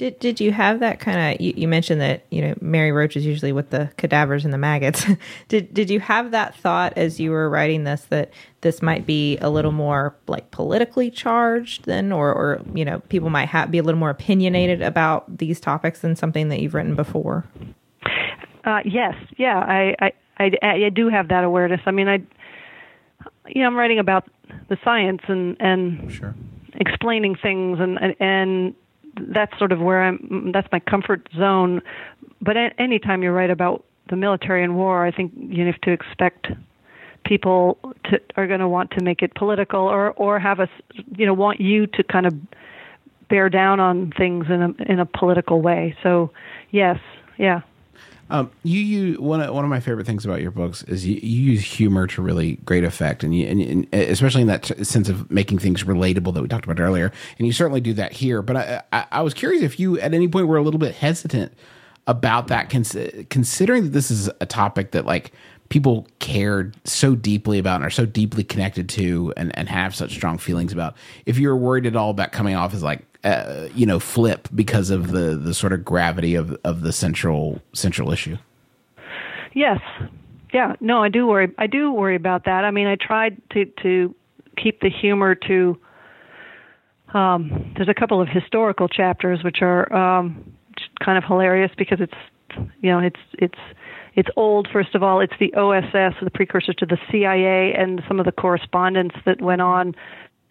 did 0.00 0.18
did 0.18 0.40
you 0.40 0.50
have 0.50 0.80
that 0.80 0.98
kind 0.98 1.34
of 1.34 1.40
you, 1.42 1.52
you, 1.54 1.68
mentioned 1.68 2.00
that 2.00 2.24
you 2.30 2.40
know 2.40 2.54
Mary 2.62 2.90
Roach 2.90 3.18
is 3.18 3.26
usually 3.26 3.52
with 3.52 3.68
the 3.68 3.90
cadavers 3.98 4.46
and 4.46 4.54
the 4.54 4.56
maggots. 4.56 5.04
did 5.48 5.74
did 5.74 5.90
you 5.90 6.00
have 6.00 6.30
that 6.30 6.54
thought 6.54 6.94
as 6.96 7.20
you 7.20 7.30
were 7.30 7.50
writing 7.50 7.84
this 7.84 8.04
that 8.04 8.32
this 8.62 8.80
might 8.80 9.04
be 9.04 9.36
a 9.42 9.50
little 9.50 9.72
more 9.72 10.16
like 10.26 10.50
politically 10.52 11.10
charged 11.10 11.84
than 11.84 12.12
or 12.12 12.32
or 12.32 12.62
you 12.72 12.82
know 12.82 13.00
people 13.10 13.28
might 13.28 13.70
be 13.70 13.76
a 13.76 13.82
little 13.82 13.98
more 13.98 14.08
opinionated 14.08 14.80
about 14.80 15.36
these 15.36 15.60
topics 15.60 16.00
than 16.00 16.16
something 16.16 16.48
that 16.48 16.60
you've 16.60 16.72
written 16.72 16.94
before? 16.94 17.44
Uh, 18.64 18.80
yes, 18.86 19.14
yeah, 19.36 19.58
I, 19.58 19.94
I 20.00 20.12
I, 20.40 20.86
I 20.86 20.88
do 20.88 21.08
have 21.08 21.28
that 21.28 21.44
awareness. 21.44 21.80
I 21.86 21.90
mean, 21.90 22.08
I, 22.08 22.22
you 23.46 23.62
know, 23.62 23.66
I'm 23.66 23.76
writing 23.76 23.98
about 23.98 24.28
the 24.68 24.78
science 24.82 25.22
and 25.28 25.56
and 25.60 26.12
sure. 26.12 26.34
explaining 26.74 27.36
things, 27.36 27.78
and 27.80 27.98
and 28.00 28.14
and 28.20 28.74
that's 29.34 29.56
sort 29.58 29.72
of 29.72 29.80
where 29.80 30.02
I'm. 30.02 30.50
That's 30.52 30.68
my 30.72 30.80
comfort 30.80 31.28
zone. 31.36 31.82
But 32.40 32.56
anytime 32.78 33.22
you 33.22 33.30
write 33.30 33.50
about 33.50 33.84
the 34.08 34.16
military 34.16 34.64
and 34.64 34.76
war, 34.76 35.04
I 35.04 35.10
think 35.10 35.32
you 35.36 35.66
have 35.66 35.80
to 35.82 35.92
expect 35.92 36.48
people 37.24 37.78
to, 38.04 38.18
are 38.36 38.46
going 38.46 38.60
to 38.60 38.68
want 38.68 38.90
to 38.92 39.04
make 39.04 39.22
it 39.22 39.34
political, 39.34 39.80
or 39.80 40.12
or 40.12 40.38
have 40.38 40.60
us, 40.60 40.70
you 41.16 41.26
know, 41.26 41.34
want 41.34 41.60
you 41.60 41.86
to 41.86 42.02
kind 42.02 42.26
of 42.26 42.34
bear 43.28 43.48
down 43.48 43.78
on 43.78 44.12
things 44.16 44.46
in 44.48 44.62
a 44.62 44.90
in 44.90 44.98
a 45.00 45.06
political 45.06 45.60
way. 45.60 45.94
So, 46.02 46.30
yes, 46.70 46.98
yeah. 47.36 47.60
Um, 48.30 48.50
you 48.62 48.80
use 48.80 49.18
one 49.18 49.40
of, 49.40 49.52
one 49.52 49.64
of 49.64 49.70
my 49.70 49.80
favorite 49.80 50.06
things 50.06 50.24
about 50.24 50.40
your 50.40 50.52
books 50.52 50.82
is 50.84 51.06
you, 51.06 51.16
you 51.16 51.52
use 51.52 51.62
humor 51.62 52.06
to 52.06 52.22
really 52.22 52.56
great 52.64 52.84
effect, 52.84 53.24
and, 53.24 53.36
you, 53.36 53.46
and, 53.46 53.60
and 53.60 53.94
especially 53.94 54.42
in 54.42 54.46
that 54.46 54.62
t- 54.62 54.84
sense 54.84 55.08
of 55.08 55.30
making 55.30 55.58
things 55.58 55.84
relatable 55.84 56.32
that 56.34 56.42
we 56.42 56.48
talked 56.48 56.64
about 56.64 56.80
earlier. 56.80 57.12
And 57.38 57.46
you 57.46 57.52
certainly 57.52 57.80
do 57.80 57.92
that 57.94 58.12
here. 58.12 58.40
But 58.40 58.56
I, 58.56 58.82
I, 58.92 59.06
I 59.10 59.22
was 59.22 59.34
curious 59.34 59.62
if 59.62 59.80
you 59.80 59.98
at 59.98 60.14
any 60.14 60.28
point 60.28 60.46
were 60.46 60.56
a 60.56 60.62
little 60.62 60.80
bit 60.80 60.94
hesitant 60.94 61.52
about 62.06 62.48
that, 62.48 62.70
cons- 62.70 62.96
considering 63.28 63.84
that 63.84 63.90
this 63.90 64.10
is 64.10 64.30
a 64.40 64.46
topic 64.46 64.92
that 64.92 65.06
like 65.06 65.32
people 65.70 66.06
cared 66.18 66.76
so 66.84 67.14
deeply 67.14 67.58
about 67.58 67.76
and 67.76 67.84
are 67.84 67.90
so 67.90 68.04
deeply 68.04 68.44
connected 68.44 68.88
to, 68.90 69.32
and, 69.36 69.56
and 69.56 69.68
have 69.68 69.94
such 69.94 70.12
strong 70.12 70.36
feelings 70.36 70.72
about. 70.72 70.96
If 71.24 71.38
you're 71.38 71.56
worried 71.56 71.86
at 71.86 71.96
all 71.96 72.10
about 72.10 72.32
coming 72.32 72.54
off 72.54 72.74
as 72.74 72.82
like 72.82 73.06
uh, 73.24 73.68
you 73.74 73.86
know 73.86 73.98
flip 73.98 74.48
because 74.54 74.90
of 74.90 75.10
the 75.10 75.36
the 75.36 75.54
sort 75.54 75.72
of 75.72 75.84
gravity 75.84 76.34
of 76.34 76.56
of 76.64 76.82
the 76.82 76.92
central 76.92 77.62
central 77.72 78.12
issue. 78.12 78.36
Yes, 79.54 79.80
yeah, 80.52 80.74
no, 80.80 81.02
I 81.02 81.08
do 81.08 81.26
worry. 81.26 81.52
I 81.58 81.66
do 81.66 81.92
worry 81.92 82.16
about 82.16 82.44
that. 82.44 82.64
I 82.64 82.70
mean, 82.70 82.86
I 82.86 82.96
tried 82.96 83.40
to 83.50 83.66
to 83.82 84.14
keep 84.56 84.80
the 84.80 84.90
humor 84.90 85.34
to. 85.34 85.78
Um, 87.12 87.72
there's 87.76 87.88
a 87.88 87.94
couple 87.94 88.20
of 88.20 88.28
historical 88.28 88.88
chapters 88.88 89.42
which 89.42 89.62
are 89.62 89.92
um, 89.92 90.54
kind 91.04 91.18
of 91.18 91.24
hilarious 91.24 91.72
because 91.76 92.00
it's 92.00 92.68
you 92.80 92.90
know 92.90 93.00
it's 93.00 93.20
it's 93.34 93.58
it's 94.14 94.28
old 94.36 94.68
first 94.72 94.94
of 94.94 95.02
all 95.02 95.20
it's 95.20 95.34
the 95.38 95.52
OSS 95.54 96.14
the 96.22 96.30
precursor 96.32 96.72
to 96.72 96.86
the 96.86 96.98
CIA 97.10 97.74
and 97.74 98.02
some 98.08 98.18
of 98.18 98.26
the 98.26 98.32
correspondence 98.32 99.12
that 99.24 99.40
went 99.40 99.60
on 99.60 99.94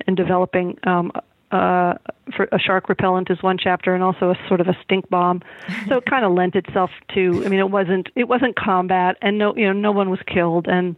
in 0.08 0.16
developing 0.16 0.78
um, 0.84 1.12
uh, 1.52 1.96
for 2.36 2.48
a 2.52 2.60
shark 2.60 2.90
repellent 2.90 3.30
is 3.32 3.42
one 3.42 3.58
chapter, 3.58 3.96
and 3.96 4.04
also 4.04 4.30
a 4.30 4.36
sort 4.48 4.62
of 4.62 4.68
a 4.68 4.78
stink 4.84 5.10
bomb. 5.10 5.42
So 5.88 5.98
it 5.98 6.06
kind 6.06 6.24
of 6.24 6.34
lent 6.34 6.56
itself 6.56 6.92
to. 7.16 7.44
I 7.44 7.50
mean, 7.50 7.60
it 7.60 7.72
wasn't 7.72 8.10
it 8.16 8.28
wasn't 8.28 8.56
combat, 8.56 9.18
and 9.22 9.38
no 9.40 9.56
you 9.56 9.66
know 9.66 9.74
no 9.74 9.92
one 9.92 10.12
was 10.12 10.20
killed, 10.28 10.68
and 10.68 10.96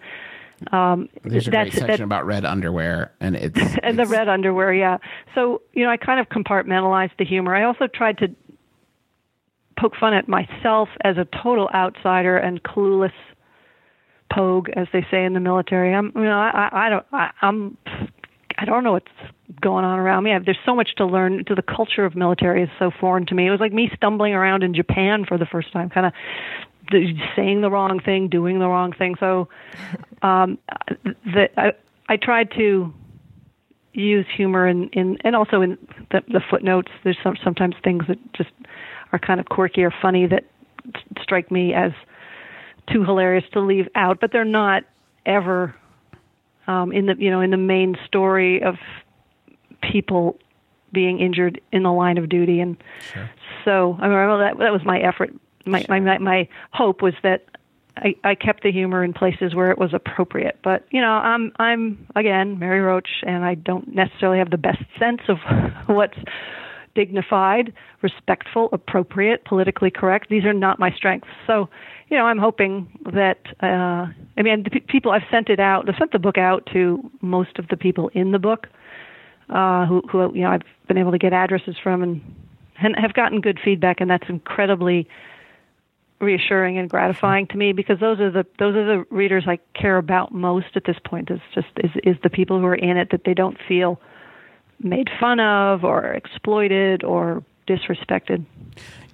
um, 0.71 1.10
there's 1.24 1.47
a 1.47 1.52
great 1.52 1.74
section 1.74 2.04
about 2.04 2.26
red 2.26 2.45
underwear, 2.45 3.12
and 3.19 3.36
it's 3.38 3.58
and 3.58 3.80
it's, 3.84 3.97
the 3.97 4.06
red 4.06 4.28
underwear, 4.28 4.74
yeah. 4.74 4.97
So 5.34 5.62
you 5.74 5.84
know, 5.84 5.89
I 5.89 5.97
kind 5.97 6.19
of 6.19 6.28
compartmentalized 6.30 7.17
the 7.17 7.26
humor. 7.26 7.56
I 7.56 7.63
also 7.63 7.88
tried 7.88 8.17
to 8.19 8.28
poke 9.82 9.96
fun 10.00 10.13
at 10.13 10.28
myself 10.28 10.89
as 11.04 11.17
a 11.17 11.26
total 11.44 11.70
outsider 11.74 12.38
and 12.38 12.62
clueless 12.62 13.13
pogue, 14.32 14.70
as 14.76 14.88
they 14.94 15.06
say 15.10 15.26
in 15.26 15.34
the 15.34 15.39
military. 15.39 15.94
I'm, 15.94 16.12
you 16.15 16.24
know, 16.24 16.39
I, 16.39 16.70
I, 16.72 16.89
don't, 16.89 17.06
I, 17.12 17.32
I'm 17.41 17.78
I 18.58 18.65
don't 18.65 18.84
know 18.84 18.91
what's 18.91 19.08
going 19.60 19.84
on 19.84 19.98
around 19.98 20.24
me. 20.24 20.34
I, 20.34 20.39
there's 20.39 20.60
so 20.65 20.76
much 20.76 20.96
to 20.98 21.06
learn. 21.06 21.44
To 21.46 21.56
the 21.56 21.63
culture 21.63 22.06
of 22.06 22.15
military 22.15 22.63
is 22.63 22.70
so 22.78 22.91
foreign 23.00 23.26
to 23.28 23.36
me. 23.36 23.48
It 23.48 23.52
was 23.52 23.60
like 23.60 23.74
me 23.74 23.89
stumbling 23.96 24.34
around 24.34 24.63
in 24.63 24.76
Japan 24.76 25.26
for 25.28 25.38
the 25.38 25.48
first 25.48 25.74
time, 25.74 25.89
kind 25.89 26.06
of 26.06 26.13
saying 27.36 27.62
the 27.62 27.72
wrong 27.72 28.00
thing, 28.00 28.30
doing 28.30 28.60
the 28.60 28.67
wrong 28.67 28.94
thing. 28.94 29.15
So, 29.20 29.50
um, 30.22 30.60
the, 31.04 31.50
I, 31.58 31.74
I 32.08 32.17
tried 32.17 32.52
to 32.52 32.94
use 33.94 34.26
humor 34.38 34.67
in, 34.67 34.89
in 34.89 35.17
and 35.22 35.36
also 35.36 35.62
in 35.62 35.78
the, 36.12 36.22
the 36.28 36.41
footnotes. 36.50 36.91
There's 37.04 37.17
some, 37.24 37.36
sometimes 37.44 37.76
things 37.84 38.04
that 38.08 38.17
just 38.34 38.52
are 39.12 39.19
kind 39.19 39.39
of 39.39 39.47
quirky 39.47 39.84
or 39.84 39.93
funny 40.02 40.28
that 40.28 40.45
strike 41.21 41.52
me 41.52 41.74
as 41.74 41.91
too 42.91 43.04
hilarious 43.04 43.45
to 43.54 43.60
leave 43.60 43.88
out, 43.95 44.19
but 44.19 44.32
they're 44.32 44.43
not 44.45 44.84
ever 45.26 45.76
um, 46.67 46.91
in 46.91 47.06
the 47.08 47.15
you 47.17 47.30
know 47.30 47.41
in 47.41 47.52
the 47.52 47.58
main 47.58 47.97
story 48.06 48.62
of 48.63 48.76
people 49.82 50.38
being 50.93 51.19
injured 51.19 51.62
in 51.71 51.84
the 51.84 51.91
line 51.91 52.17
of 52.17 52.30
duty, 52.30 52.60
and 52.60 52.78
sure. 53.13 53.30
so 53.65 53.97
I 54.00 54.08
mean 54.08 54.39
that 54.39 54.58
that 54.60 54.71
was 54.71 54.84
my 54.86 55.00
effort. 55.00 55.34
My 55.65 55.82
sure. 55.82 56.02
my 56.02 56.17
my 56.17 56.47
hope 56.71 57.02
was 57.02 57.13
that 57.24 57.45
I, 57.97 58.15
I 58.24 58.36
kept 58.36 58.63
the 58.63 58.71
humor 58.71 59.04
in 59.04 59.13
places 59.13 59.54
where 59.54 59.71
it 59.71 59.78
was 59.78 59.93
appropriate. 59.93 60.60
But 60.63 60.86
you 60.91 61.02
know, 61.02 61.12
I'm 61.12 61.52
I'm 61.60 62.08
again 62.15 62.60
Mary 62.60 62.82
Roach, 62.82 63.10
and 63.26 63.43
I 63.43 63.56
don't 63.56 63.93
necessarily 63.93 64.39
have 64.39 64.50
the 64.50 64.58
best 64.58 64.84
sense 65.00 65.21
of 65.28 65.38
what's 65.88 66.17
dignified, 66.95 67.73
respectful, 68.01 68.69
appropriate, 68.71 69.45
politically 69.45 69.91
correct. 69.91 70.30
These 70.30 70.45
are 70.45 70.54
not 70.54 70.80
my 70.80 70.91
strengths. 70.91 71.30
So 71.47 71.69
you 72.12 72.17
know, 72.17 72.25
I'm 72.25 72.38
hoping 72.38 72.89
that 73.13 73.39
uh, 73.63 74.08
I 74.38 74.41
mean, 74.43 74.63
the 74.63 74.69
p- 74.69 74.80
people 74.82 75.12
I've 75.12 75.23
sent 75.32 75.49
it 75.49 75.62
out. 75.62 75.88
I've 75.88 75.95
sent 75.97 76.12
the 76.12 76.19
book 76.19 76.38
out 76.38 76.67
to 76.73 77.10
most 77.21 77.58
of 77.58 77.69
the 77.69 77.77
people 77.77 78.10
in 78.13 78.32
the 78.32 78.39
book, 78.39 78.67
uh, 79.49 79.86
who, 79.86 80.01
who 80.12 80.36
you 80.36 80.41
know 80.41 80.49
I've 80.49 80.63
been 80.88 80.97
able 80.97 81.12
to 81.12 81.17
get 81.17 81.32
addresses 81.32 81.77
from 81.82 82.04
and, 82.04 82.21
and 82.82 82.95
have 82.97 83.13
gotten 83.13 83.39
good 83.39 83.60
feedback, 83.63 84.01
and 84.01 84.12
that's 84.12 84.27
incredibly 84.27 85.08
reassuring 86.19 86.77
and 86.77 86.89
gratifying 86.89 87.47
to 87.47 87.58
me 87.58 87.71
because 87.71 87.99
those 87.99 88.19
are 88.19 88.30
the 88.30 88.45
those 88.60 88.75
are 88.75 88.86
the 88.86 89.06
readers 89.10 89.45
I 89.47 89.60
care 89.73 89.97
about 89.97 90.34
most 90.34 90.75
at 90.75 90.84
this 90.84 90.97
point. 91.06 91.32
Is 91.32 91.39
just 91.56 91.67
is 91.77 91.91
is 92.04 92.17
the 92.23 92.30
people 92.30 92.60
who 92.60 92.65
are 92.65 92.75
in 92.75 92.97
it 92.97 93.10
that 93.12 93.21
they 93.25 93.34
don't 93.34 93.58
feel 93.69 94.01
made 94.84 95.10
fun 95.20 95.39
of 95.39 95.84
or 95.84 96.06
exploited 96.06 97.04
or 97.04 97.44
disrespected. 97.67 98.46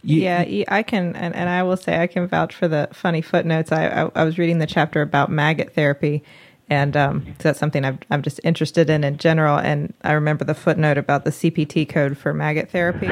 You, 0.03 0.21
yeah, 0.21 0.63
I 0.67 0.83
can, 0.83 1.15
and, 1.15 1.35
and 1.35 1.49
I 1.49 1.63
will 1.63 1.75
say 1.75 1.99
I 1.99 2.07
can 2.07 2.27
vouch 2.27 2.55
for 2.55 2.67
the 2.67 2.87
funny 2.93 3.21
footnotes. 3.21 3.71
I, 3.71 3.87
I, 3.87 4.11
I 4.15 4.23
was 4.23 4.37
reading 4.37 4.59
the 4.59 4.67
chapter 4.67 5.01
about 5.01 5.29
maggot 5.29 5.73
therapy, 5.73 6.23
and 6.69 6.97
um, 6.97 7.25
so 7.39 7.49
that's 7.49 7.59
something 7.59 7.85
i 7.85 7.97
am 8.11 8.21
just 8.21 8.39
interested 8.43 8.89
in 8.89 9.03
in 9.03 9.17
general. 9.17 9.57
And 9.57 9.93
I 10.03 10.11
remember 10.13 10.43
the 10.43 10.53
footnote 10.53 10.97
about 10.97 11.23
the 11.23 11.31
CPT 11.31 11.87
code 11.87 12.17
for 12.17 12.33
maggot 12.33 12.69
therapy, 12.69 13.07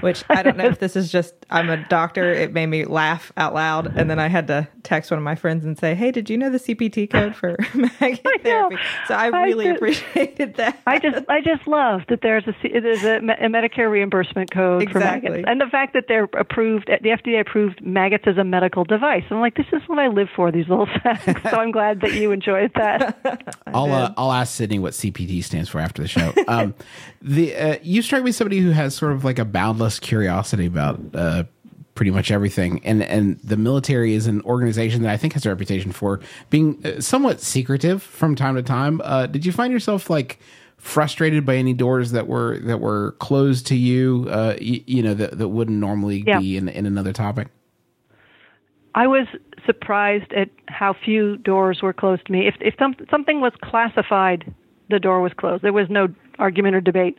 which 0.00 0.24
I 0.30 0.42
don't 0.42 0.56
know 0.56 0.66
if 0.66 0.78
this 0.78 0.96
is 0.96 1.12
just 1.12 1.34
I'm 1.50 1.68
a 1.70 1.76
doctor. 1.88 2.32
It 2.32 2.52
made 2.52 2.66
me 2.66 2.84
laugh 2.84 3.32
out 3.36 3.54
loud, 3.54 3.86
and 3.96 4.10
then 4.10 4.18
I 4.18 4.28
had 4.28 4.46
to 4.48 4.68
text 4.82 5.10
one 5.10 5.18
of 5.18 5.24
my 5.24 5.34
friends 5.34 5.64
and 5.64 5.78
say, 5.78 5.94
"Hey, 5.94 6.10
did 6.10 6.30
you 6.30 6.38
know 6.38 6.50
the 6.50 6.58
CPT 6.58 7.10
code 7.10 7.36
for 7.36 7.56
maggot 8.00 8.42
therapy?" 8.42 8.76
So 9.06 9.14
I 9.14 9.26
really 9.26 9.68
I 9.68 9.72
just, 9.72 9.76
appreciated 9.76 10.54
that. 10.56 10.80
I 10.86 10.98
just 10.98 11.24
I 11.28 11.40
just 11.40 11.66
love 11.66 12.02
that 12.08 12.20
there's 12.22 12.46
a 12.46 12.54
there's 12.62 13.04
a, 13.04 13.16
a 13.16 13.48
Medicare 13.48 13.90
reimbursement 13.90 14.50
code 14.50 14.82
exactly. 14.82 15.00
for 15.28 15.34
maggots, 15.34 15.44
and 15.48 15.60
the 15.60 15.66
fact 15.66 15.92
that 15.94 16.04
they're 16.08 16.28
approved, 16.38 16.86
the 16.86 17.08
FDA 17.08 17.40
approved 17.40 17.84
maggots 17.84 18.24
as 18.26 18.38
a 18.38 18.44
medical 18.44 18.84
device. 18.84 19.24
I'm 19.30 19.40
like, 19.40 19.56
this 19.56 19.66
is 19.72 19.82
what 19.86 19.98
I 19.98 20.08
live 20.08 20.28
for. 20.34 20.50
These 20.50 20.68
little 20.68 20.86
facts. 21.02 21.50
so 21.50 21.58
I'm 21.58 21.70
glad 21.70 22.00
that 22.00 22.14
you 22.14 22.32
enjoyed 22.32 22.72
that 22.76 22.93
that. 22.98 23.56
I'll 23.66 23.92
uh, 23.92 24.14
I'll 24.16 24.32
ask 24.32 24.60
Sydnee 24.60 24.80
what 24.80 24.92
CPT 24.92 25.42
stands 25.42 25.68
for 25.68 25.80
after 25.80 26.02
the 26.02 26.08
show. 26.08 26.32
Um, 26.48 26.74
the 27.22 27.56
uh, 27.56 27.76
you 27.82 28.02
strike 28.02 28.22
me 28.22 28.30
as 28.30 28.36
somebody 28.36 28.58
who 28.58 28.70
has 28.70 28.94
sort 28.94 29.12
of 29.12 29.24
like 29.24 29.38
a 29.38 29.44
boundless 29.44 29.98
curiosity 29.98 30.66
about 30.66 31.00
uh, 31.14 31.44
pretty 31.94 32.10
much 32.10 32.30
everything, 32.30 32.84
and 32.84 33.02
and 33.02 33.38
the 33.40 33.56
military 33.56 34.14
is 34.14 34.26
an 34.26 34.42
organization 34.42 35.02
that 35.02 35.10
I 35.10 35.16
think 35.16 35.32
has 35.32 35.46
a 35.46 35.48
reputation 35.48 35.92
for 35.92 36.20
being 36.50 36.84
uh, 36.84 37.00
somewhat 37.00 37.40
secretive 37.40 38.02
from 38.02 38.34
time 38.34 38.56
to 38.56 38.62
time. 38.62 39.00
Uh, 39.04 39.26
did 39.26 39.46
you 39.46 39.52
find 39.52 39.72
yourself 39.72 40.10
like? 40.10 40.38
frustrated 40.76 41.46
by 41.46 41.56
any 41.56 41.72
doors 41.72 42.10
that 42.10 42.26
were 42.26 42.58
that 42.58 42.78
were 42.78 43.12
closed 43.12 43.66
to 43.66 43.74
you 43.74 44.26
uh 44.28 44.54
you, 44.60 44.82
you 44.86 45.02
know 45.02 45.14
that, 45.14 45.38
that 45.38 45.48
wouldn't 45.48 45.78
normally 45.78 46.22
yeah. 46.26 46.38
be 46.38 46.58
in 46.58 46.68
in 46.68 46.84
another 46.84 47.12
topic 47.12 47.48
I 48.94 49.06
was 49.06 49.26
surprised 49.66 50.32
at 50.32 50.48
how 50.68 50.94
few 51.04 51.36
doors 51.38 51.80
were 51.82 51.92
closed 51.92 52.26
to 52.26 52.32
me. 52.32 52.46
If 52.46 52.54
if 52.60 52.74
some, 52.78 52.94
something 53.10 53.40
was 53.40 53.52
classified, 53.62 54.52
the 54.90 54.98
door 54.98 55.20
was 55.20 55.32
closed. 55.32 55.62
There 55.62 55.72
was 55.72 55.88
no 55.90 56.08
argument 56.38 56.76
or 56.76 56.80
debate. 56.80 57.16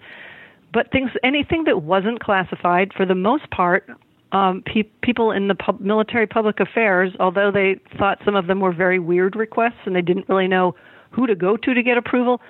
But 0.73 0.91
things, 0.91 1.11
anything 1.23 1.63
that 1.65 1.83
wasn't 1.83 2.19
classified, 2.19 2.91
for 2.93 3.05
the 3.05 3.15
most 3.15 3.49
part, 3.49 3.89
um, 4.31 4.61
pe- 4.65 4.83
people 5.01 5.31
in 5.31 5.47
the 5.47 5.55
pub- 5.55 5.79
military 5.79 6.27
public 6.27 6.59
affairs, 6.59 7.13
although 7.19 7.51
they 7.51 7.79
thought 7.97 8.19
some 8.25 8.35
of 8.35 8.47
them 8.47 8.59
were 8.59 8.73
very 8.73 8.99
weird 8.99 9.35
requests 9.35 9.79
and 9.85 9.95
they 9.95 10.01
didn't 10.01 10.27
really 10.27 10.47
know 10.47 10.75
who 11.11 11.27
to 11.27 11.35
go 11.35 11.55
to 11.55 11.73
to 11.73 11.81
get 11.81 11.97
approval, 11.97 12.41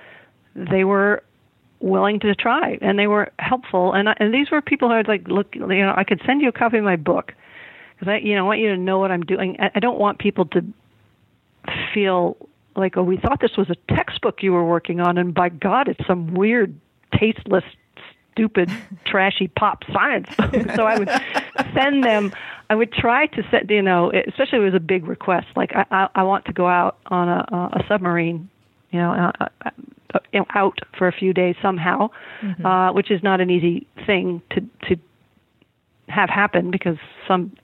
they 0.55 0.83
were 0.83 1.21
willing 1.81 2.19
to 2.21 2.33
try 2.33 2.79
and 2.81 2.97
they 2.97 3.05
were 3.05 3.31
helpful. 3.37 3.93
And 3.93 4.09
I, 4.09 4.15
and 4.19 4.33
these 4.33 4.49
were 4.49 4.61
people 4.61 4.89
who 4.89 4.95
had 4.95 5.07
like, 5.07 5.27
look, 5.27 5.53
you 5.53 5.67
know, 5.67 5.93
I 5.95 6.03
could 6.03 6.21
send 6.25 6.41
you 6.41 6.49
a 6.49 6.51
copy 6.51 6.77
of 6.77 6.83
my 6.83 6.95
book 6.95 7.33
because 7.95 8.11
I, 8.11 8.17
you 8.17 8.35
know, 8.35 8.45
I 8.45 8.47
want 8.47 8.59
you 8.59 8.69
to 8.69 8.77
know 8.77 8.99
what 8.99 9.11
I'm 9.11 9.23
doing. 9.23 9.57
I, 9.59 9.71
I 9.75 9.79
don't 9.79 9.99
want 9.99 10.19
people 10.19 10.45
to 10.47 10.63
feel 11.93 12.37
like, 12.75 12.97
oh, 12.97 13.03
we 13.03 13.17
thought 13.17 13.39
this 13.39 13.57
was 13.57 13.69
a 13.69 13.95
textbook 13.95 14.43
you 14.43 14.51
were 14.51 14.65
working 14.65 14.99
on, 14.99 15.17
and 15.17 15.33
by 15.33 15.49
God, 15.49 15.87
it's 15.87 16.05
some 16.05 16.33
weird, 16.33 16.75
tasteless, 17.17 17.63
stupid, 18.31 18.69
trashy 19.05 19.47
pop 19.47 19.83
science. 19.91 20.27
so 20.75 20.83
I 20.85 20.99
would 20.99 21.09
send 21.73 22.03
them. 22.03 22.33
I 22.69 22.75
would 22.75 22.91
try 22.91 23.27
to 23.27 23.43
set, 23.51 23.69
you 23.69 23.81
know, 23.81 24.11
especially 24.11 24.57
if 24.57 24.61
it 24.61 24.65
was 24.65 24.73
a 24.73 24.79
big 24.79 25.07
request, 25.07 25.47
like 25.55 25.71
I, 25.75 25.85
I, 25.91 26.07
I 26.15 26.23
want 26.23 26.45
to 26.45 26.53
go 26.53 26.67
out 26.67 26.97
on 27.07 27.29
a, 27.29 27.45
a 27.73 27.85
submarine, 27.87 28.49
you 28.91 28.99
know, 28.99 29.11
uh, 29.11 29.45
uh, 29.65 29.69
uh 30.33 30.43
out 30.55 30.79
for 30.97 31.07
a 31.07 31.11
few 31.11 31.33
days 31.33 31.55
somehow, 31.61 32.09
mm-hmm. 32.41 32.65
uh, 32.65 32.91
which 32.93 33.11
is 33.11 33.21
not 33.21 33.39
an 33.39 33.49
easy 33.49 33.85
thing 34.05 34.41
to 34.51 34.61
to 34.87 34.99
have 36.07 36.29
happen 36.29 36.71
because 36.71 36.97
some 37.27 37.55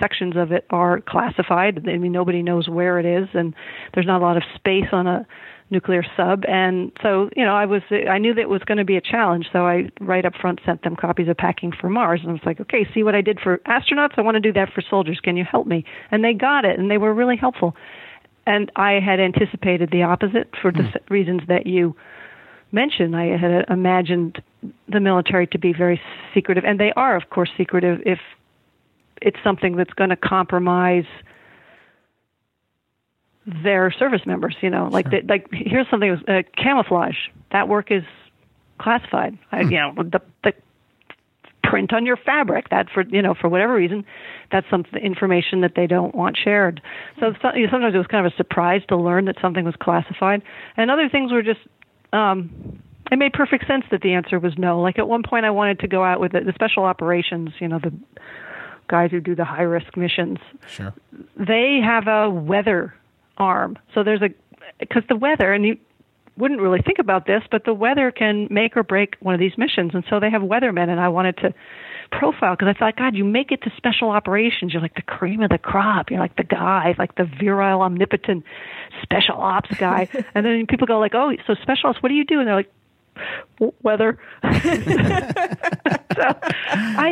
sections 0.00 0.34
of 0.36 0.52
it 0.52 0.66
are 0.70 1.00
classified. 1.00 1.88
I 1.88 1.98
mean, 1.98 2.12
nobody 2.12 2.42
knows 2.42 2.68
where 2.68 2.98
it 2.98 3.06
is, 3.06 3.28
and 3.34 3.54
there's 3.94 4.06
not 4.06 4.20
a 4.20 4.24
lot 4.24 4.36
of 4.36 4.42
space 4.56 4.86
on 4.92 5.06
a 5.06 5.26
nuclear 5.70 6.04
sub. 6.16 6.44
And 6.48 6.92
so 7.02 7.30
you 7.36 7.44
know 7.44 7.54
i 7.54 7.66
was 7.66 7.82
i 7.90 8.18
knew 8.18 8.34
that 8.34 8.40
it 8.40 8.48
was 8.48 8.62
going 8.64 8.78
to 8.78 8.84
be 8.84 8.96
a 8.96 9.00
challenge 9.00 9.46
so 9.52 9.66
i 9.66 9.88
right 10.00 10.24
up 10.24 10.34
front 10.40 10.60
sent 10.64 10.82
them 10.82 10.96
copies 10.96 11.28
of 11.28 11.36
packing 11.36 11.72
for 11.78 11.90
mars 11.90 12.20
and 12.22 12.30
i 12.30 12.32
was 12.32 12.42
like 12.46 12.60
okay 12.60 12.86
see 12.94 13.02
what 13.02 13.14
i 13.14 13.20
did 13.20 13.38
for 13.40 13.58
astronauts? 13.58 14.14
I 14.16 14.22
want 14.22 14.36
to 14.36 14.40
do 14.40 14.52
that 14.54 14.72
for 14.72 14.82
soldiers. 14.88 15.20
Can 15.22 15.36
you 15.36 15.44
help 15.44 15.66
me? 15.66 15.84
And 16.10 16.24
they 16.24 16.32
got 16.32 16.64
it 16.64 16.78
and 16.78 16.90
they 16.90 16.98
were 16.98 17.12
really 17.12 17.36
helpful. 17.36 17.74
And 18.46 18.70
i 18.76 18.92
had 18.92 19.20
anticipated 19.20 19.90
the 19.92 20.02
opposite 20.02 20.50
for 20.60 20.72
the 20.72 20.84
mm. 20.84 21.10
reasons 21.10 21.42
that 21.48 21.66
you 21.66 21.94
mentioned. 22.72 23.16
I 23.16 23.36
had 23.36 23.64
imagined 23.68 24.42
the 24.88 25.00
military 25.00 25.46
to 25.48 25.58
be 25.58 25.72
very 25.72 26.00
secretive 26.34 26.64
and 26.64 26.80
they 26.80 26.92
are 26.96 27.16
of 27.16 27.30
course 27.30 27.50
secretive 27.56 28.00
if 28.06 28.18
it's 29.22 29.38
something 29.42 29.76
that's 29.76 29.92
going 29.94 30.10
to 30.10 30.16
compromise 30.16 31.06
their 33.46 33.90
service 33.90 34.22
members. 34.26 34.56
You 34.60 34.70
know, 34.70 34.88
like 34.90 35.10
sure. 35.10 35.20
like 35.28 35.48
here's 35.52 35.88
something 35.90 36.10
uh, 36.28 36.42
camouflage. 36.56 37.16
That 37.52 37.68
work 37.68 37.90
is 37.90 38.04
classified. 38.78 39.38
Hmm. 39.50 39.56
I, 39.56 39.60
you 39.62 39.70
know, 39.70 39.94
the 39.96 40.20
the 40.44 40.52
print 41.68 41.92
on 41.92 42.06
your 42.06 42.16
fabric 42.16 42.70
that 42.70 42.88
for 42.90 43.02
you 43.02 43.20
know 43.20 43.34
for 43.34 43.48
whatever 43.48 43.74
reason 43.74 44.04
that's 44.50 44.66
some 44.70 44.84
information 45.02 45.60
that 45.60 45.74
they 45.76 45.86
don't 45.86 46.14
want 46.14 46.36
shared 46.36 46.80
so 47.20 47.34
sometimes 47.42 47.94
it 47.94 47.98
was 47.98 48.06
kind 48.06 48.24
of 48.26 48.32
a 48.32 48.36
surprise 48.36 48.80
to 48.88 48.96
learn 48.96 49.26
that 49.26 49.36
something 49.42 49.64
was 49.64 49.74
classified 49.78 50.42
and 50.76 50.90
other 50.90 51.08
things 51.08 51.30
were 51.30 51.42
just 51.42 51.60
um 52.12 52.80
it 53.10 53.16
made 53.16 53.32
perfect 53.32 53.66
sense 53.66 53.84
that 53.90 54.00
the 54.00 54.14
answer 54.14 54.38
was 54.38 54.56
no 54.56 54.80
like 54.80 54.98
at 54.98 55.08
one 55.08 55.22
point 55.22 55.44
i 55.44 55.50
wanted 55.50 55.78
to 55.78 55.88
go 55.88 56.02
out 56.02 56.20
with 56.20 56.32
the, 56.32 56.40
the 56.40 56.52
special 56.54 56.84
operations 56.84 57.50
you 57.58 57.68
know 57.68 57.78
the 57.78 57.92
guys 58.88 59.10
who 59.10 59.20
do 59.20 59.34
the 59.34 59.44
high 59.44 59.62
risk 59.62 59.96
missions 59.96 60.38
sure 60.66 60.92
they 61.36 61.80
have 61.84 62.08
a 62.08 62.28
weather 62.28 62.94
arm. 63.38 63.78
So 63.94 64.02
there's 64.02 64.22
a 64.22 64.30
because 64.78 65.02
the 65.08 65.16
weather 65.16 65.52
and 65.52 65.64
you 65.64 65.78
wouldn't 66.36 66.60
really 66.60 66.80
think 66.80 66.98
about 67.00 67.26
this, 67.26 67.42
but 67.50 67.64
the 67.64 67.74
weather 67.74 68.12
can 68.12 68.46
make 68.48 68.76
or 68.76 68.84
break 68.84 69.16
one 69.20 69.34
of 69.34 69.40
these 69.40 69.58
missions. 69.58 69.90
And 69.94 70.04
so 70.08 70.20
they 70.20 70.30
have 70.30 70.42
weathermen, 70.42 70.88
and 70.88 71.00
I 71.00 71.08
wanted 71.08 71.36
to 71.38 71.52
profile 72.12 72.54
because 72.54 72.72
I 72.74 72.78
thought, 72.78 72.96
God, 72.96 73.16
you 73.16 73.24
make 73.24 73.50
it 73.50 73.62
to 73.62 73.72
special 73.76 74.10
operations. 74.10 74.72
You're 74.72 74.82
like 74.82 74.94
the 74.94 75.02
cream 75.02 75.42
of 75.42 75.50
the 75.50 75.58
crop. 75.58 76.10
You're 76.10 76.20
like 76.20 76.36
the 76.36 76.44
guy, 76.44 76.94
like 76.96 77.16
the 77.16 77.24
virile, 77.24 77.82
omnipotent 77.82 78.44
special 79.02 79.34
ops 79.36 79.76
guy. 79.78 80.08
and 80.34 80.46
then 80.46 80.66
people 80.68 80.86
go 80.86 81.00
like, 81.00 81.14
Oh, 81.14 81.32
so 81.46 81.54
special 81.60 81.90
ops, 81.90 82.00
what 82.02 82.08
do 82.08 82.14
you 82.14 82.24
do? 82.24 82.38
And 82.38 82.46
they're 82.46 82.54
like, 82.54 82.72
weather. 83.82 84.16
so 84.42 84.48
I 84.52 85.54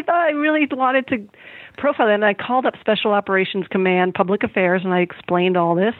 thought 0.06 0.22
I 0.22 0.30
really 0.30 0.68
wanted 0.70 1.08
to 1.08 1.28
profile 1.76 2.08
and 2.08 2.24
I 2.24 2.34
called 2.34 2.66
up 2.66 2.74
Special 2.80 3.12
Operations 3.12 3.66
Command, 3.68 4.14
Public 4.14 4.42
Affairs, 4.42 4.82
and 4.84 4.92
I 4.92 5.00
explained 5.00 5.56
all 5.56 5.74
this. 5.74 5.94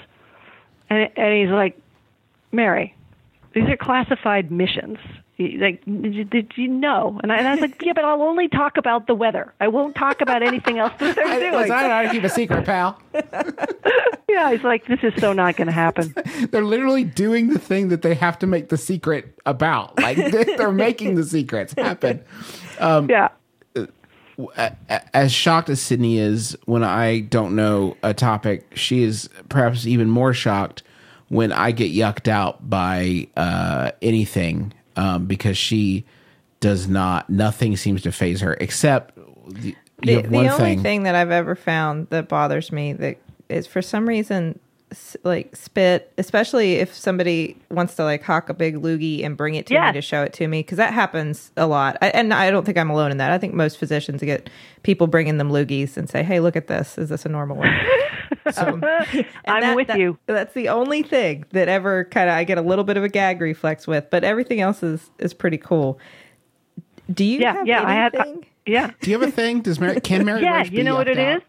And, 0.89 1.11
and 1.17 1.35
he's 1.35 1.53
like, 1.53 1.79
Mary, 2.53 2.95
these 3.55 3.69
are 3.69 3.77
classified 3.77 4.51
missions. 4.51 4.99
Like, 5.39 5.85
did, 5.85 6.53
you 6.57 6.69
know? 6.69 7.21
And 7.23 7.31
I, 7.31 7.37
and 7.37 7.49
I, 7.49 7.53
was 7.53 7.61
like, 7.61 7.83
yeah, 7.83 7.93
but 7.93 8.05
I'll 8.05 8.23
only 8.23 8.49
talk 8.49 8.79
about 8.79 9.07
the 9.07 9.15
weather. 9.15 9.53
I 9.61 9.69
won't 9.69 9.95
talk 9.95 10.23
about 10.23 10.43
anything 10.43 10.79
else 10.79 10.95
that 10.99 11.15
they're 11.15 11.25
doing. 11.25 11.55
I 11.55 11.67
don't 11.67 11.69
know 11.69 11.89
how 11.91 12.03
to 12.03 12.11
keep 12.11 12.25
a 12.25 12.31
secret, 12.31 12.65
pal. 12.65 12.99
yeah, 14.29 14.51
he's 14.51 14.65
like, 14.65 14.87
this 14.87 15.01
is 15.03 15.13
so 15.21 15.35
not 15.35 15.57
going 15.57 15.67
to 15.67 15.73
happen. 15.73 16.15
they're 16.51 16.65
literally 16.65 17.05
doing 17.05 17.49
the 17.49 17.59
thing 17.59 17.89
that 17.89 18.01
they 18.01 18.15
have 18.15 18.39
to 18.39 18.47
make 18.47 18.71
the 18.71 18.79
secret 18.79 19.39
about. 19.45 19.99
Like, 20.01 20.17
they're 20.57 20.73
making 20.73 21.17
the 21.17 21.25
secrets 21.25 21.75
happen. 21.75 22.25
Um, 22.79 23.11
yeah 23.11 23.29
as 25.15 25.33
shocked 25.33 25.71
as 25.71 25.81
Sydnee 25.81 26.19
is 26.19 26.57
when 26.67 26.85
I 26.85 27.21
don't 27.21 27.57
know 27.57 27.97
a 28.03 28.13
topic, 28.13 28.67
she 28.77 29.03
is 29.03 29.29
perhaps 29.49 29.87
even 29.87 30.11
more 30.11 30.35
shocked 30.35 30.83
when 31.29 31.53
I 31.53 31.71
get 31.71 31.93
yucked 31.93 32.29
out 32.29 32.69
by 32.69 33.29
uh, 33.37 33.93
anything 34.03 34.73
um, 34.97 35.27
because 35.27 35.57
she 35.57 36.05
does 36.61 36.87
not. 36.89 37.29
Nothing 37.31 37.77
seems 37.77 38.03
to 38.03 38.13
faze 38.13 38.41
her 38.41 38.57
except 38.61 39.15
the, 39.49 39.75
the, 40.03 40.23
the 40.23 40.37
only 40.37 40.49
thing. 40.51 40.83
thing 40.83 41.03
that 41.05 41.15
I've 41.15 41.31
ever 41.31 41.55
found 41.55 42.09
that 42.11 42.29
bothers 42.29 42.71
me 42.71 42.93
that 42.95 43.19
is 43.49 43.67
for 43.67 43.81
some 43.81 44.09
reason 44.09 44.59
like 45.25 45.55
spit, 45.57 46.13
especially 46.17 46.75
if 46.75 46.95
somebody 46.95 47.57
wants 47.71 47.95
to 47.97 48.05
like 48.05 48.23
hawk 48.23 48.49
a 48.49 48.55
big 48.55 48.77
loogie 48.77 49.25
and 49.25 49.37
bring 49.37 49.57
it 49.57 49.67
to 49.67 49.81
me 49.81 49.93
to 49.93 50.01
show 50.01 50.23
it 50.23 50.33
to 50.35 50.47
me, 50.47 50.61
because 50.61 50.77
that 50.77 50.93
happens 50.93 51.51
a 51.57 51.67
lot. 51.67 51.97
I, 52.01 52.09
and 52.09 52.33
I 52.33 52.51
don't 52.51 52.65
think 52.65 52.79
I'm 52.79 52.91
alone 52.91 53.11
in 53.11 53.17
that. 53.17 53.33
I 53.33 53.39
think 53.39 53.55
most 53.55 53.79
physicians 53.79 54.23
get 54.23 54.49
people 54.85 55.09
bringing 55.09 55.39
them 55.39 55.51
loogies 55.51 55.97
and 55.97 56.09
say, 56.09 56.23
"Hey, 56.23 56.39
look 56.39 56.55
at 56.55 56.69
this. 56.69 56.99
Is 56.99 57.09
this 57.09 57.27
a 57.27 57.29
normal 57.29 57.57
one?" 57.57 57.69
um, 58.57 58.85
I'm 59.47 59.61
that, 59.61 59.77
with 59.77 59.89
that, 59.89 59.99
you. 59.99 60.19
That's 60.27 60.55
the 60.55 60.69
only 60.69 61.03
thing 61.03 61.45
that 61.51 61.69
ever 61.69 62.05
kind 62.05 62.31
of 62.31 62.37
I 62.37 62.45
get 62.45 62.59
a 62.59 62.63
little 62.63 62.85
bit 62.85 62.97
of 62.97 63.03
a 63.03 63.09
gag 63.09 63.41
reflex 63.41 63.87
with, 63.87 64.09
but 64.11 64.23
everything 64.25 64.61
else 64.61 64.83
is 64.83 65.11
is 65.19 65.35
pretty 65.35 65.59
cool. 65.59 65.99
Do 67.13 67.25
you 67.25 67.41
yeah, 67.41 67.55
have 67.55 67.67
yeah, 67.67 67.77
anything? 67.79 67.91
I 67.91 67.95
had, 67.95 68.17
uh, 68.17 68.47
yeah. 68.67 68.91
Do 69.01 69.11
you 69.11 69.19
have 69.19 69.29
a 69.29 69.33
thing? 69.33 69.63
Does 69.63 69.79
Mary 69.81 70.01
can 70.01 70.25
Mary? 70.25 70.43
yeah, 70.43 70.65
you 70.65 70.85
know 70.85 70.95
what 70.95 71.09
it 71.09 71.19
out? 71.19 71.39
is. 71.39 71.43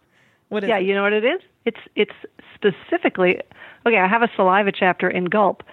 What 0.49 0.63
is? 0.63 0.69
Yeah, 0.69 0.77
it? 0.77 0.85
you 0.85 0.93
know 0.93 1.03
what 1.03 1.13
it 1.13 1.25
is. 1.25 1.41
It's 1.65 1.79
it's 1.95 2.13
specifically, 2.57 3.39
okay, 3.85 3.97
I 3.97 4.07
have 4.07 4.23
a 4.23 4.29
saliva 4.35 4.71
chapter 4.71 5.09
in 5.09 5.25
Gulp, 5.25 5.63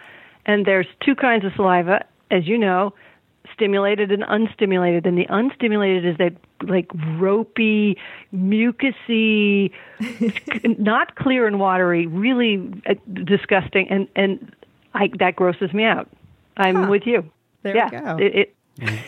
and 0.47 0.67
there's 0.67 0.87
two 1.05 1.15
kinds 1.15 1.45
of 1.45 1.53
saliva, 1.57 2.05
as 2.31 2.47
you 2.47 2.59
know, 2.59 2.95
stimulated 3.53 4.11
and 4.11 4.23
unstimulated. 4.25 5.07
And 5.07 5.17
the 5.17 5.27
unstimulated 5.27 6.05
is 6.07 6.19
that 6.19 6.35
like 6.69 6.91
ropey, 7.19 7.97
mucusy, 8.35 9.71
not 10.79 11.17
clear 11.17 11.47
and 11.47 11.59
watery, 11.59 12.07
really 12.07 12.83
uh, 12.89 12.95
disgusting, 13.25 13.89
and 13.89 14.09
and 14.17 14.55
I, 14.95 15.11
that 15.19 15.37
grosses 15.37 15.73
me 15.73 15.85
out. 15.85 16.09
I'm 16.57 16.85
huh. 16.85 16.87
with 16.91 17.03
you. 17.07 17.31
There 17.63 17.77
yeah, 17.77 17.91
we 17.91 18.01
go. 18.01 18.17
It, 18.19 18.35
it, 18.35 18.55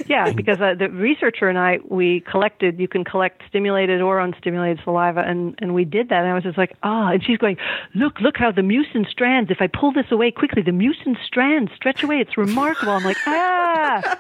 yeah, 0.07 0.33
because 0.33 0.61
uh, 0.61 0.75
the 0.79 0.89
researcher 0.89 1.49
and 1.49 1.59
I 1.59 1.79
we 1.89 2.21
collected. 2.21 2.79
You 2.79 2.87
can 2.87 3.05
collect 3.05 3.43
stimulated 3.49 4.01
or 4.01 4.21
unstimulated 4.21 4.83
saliva, 4.85 5.21
and 5.21 5.57
and 5.61 5.75
we 5.75 5.85
did 5.85 6.09
that. 6.11 6.21
And 6.21 6.29
I 6.29 6.35
was 6.35 6.45
just 6.45 6.59
like, 6.59 6.77
ah. 6.83 7.09
Oh. 7.09 7.13
And 7.13 7.25
she's 7.25 7.39
going, 7.39 7.57
look, 7.95 8.21
look 8.21 8.37
how 8.37 8.53
the 8.53 8.63
mucin 8.63 9.09
strands. 9.09 9.51
If 9.51 9.61
I 9.61 9.67
pull 9.67 9.93
this 9.93 10.07
away 10.11 10.31
quickly, 10.31 10.63
the 10.63 10.71
mucin 10.71 11.17
strands 11.25 11.73
stretch 11.75 12.03
away. 12.03 12.21
It's 12.21 12.37
remarkable. 12.37 12.93
I'm 12.93 13.05
like, 13.05 13.17
ah. 13.27 14.19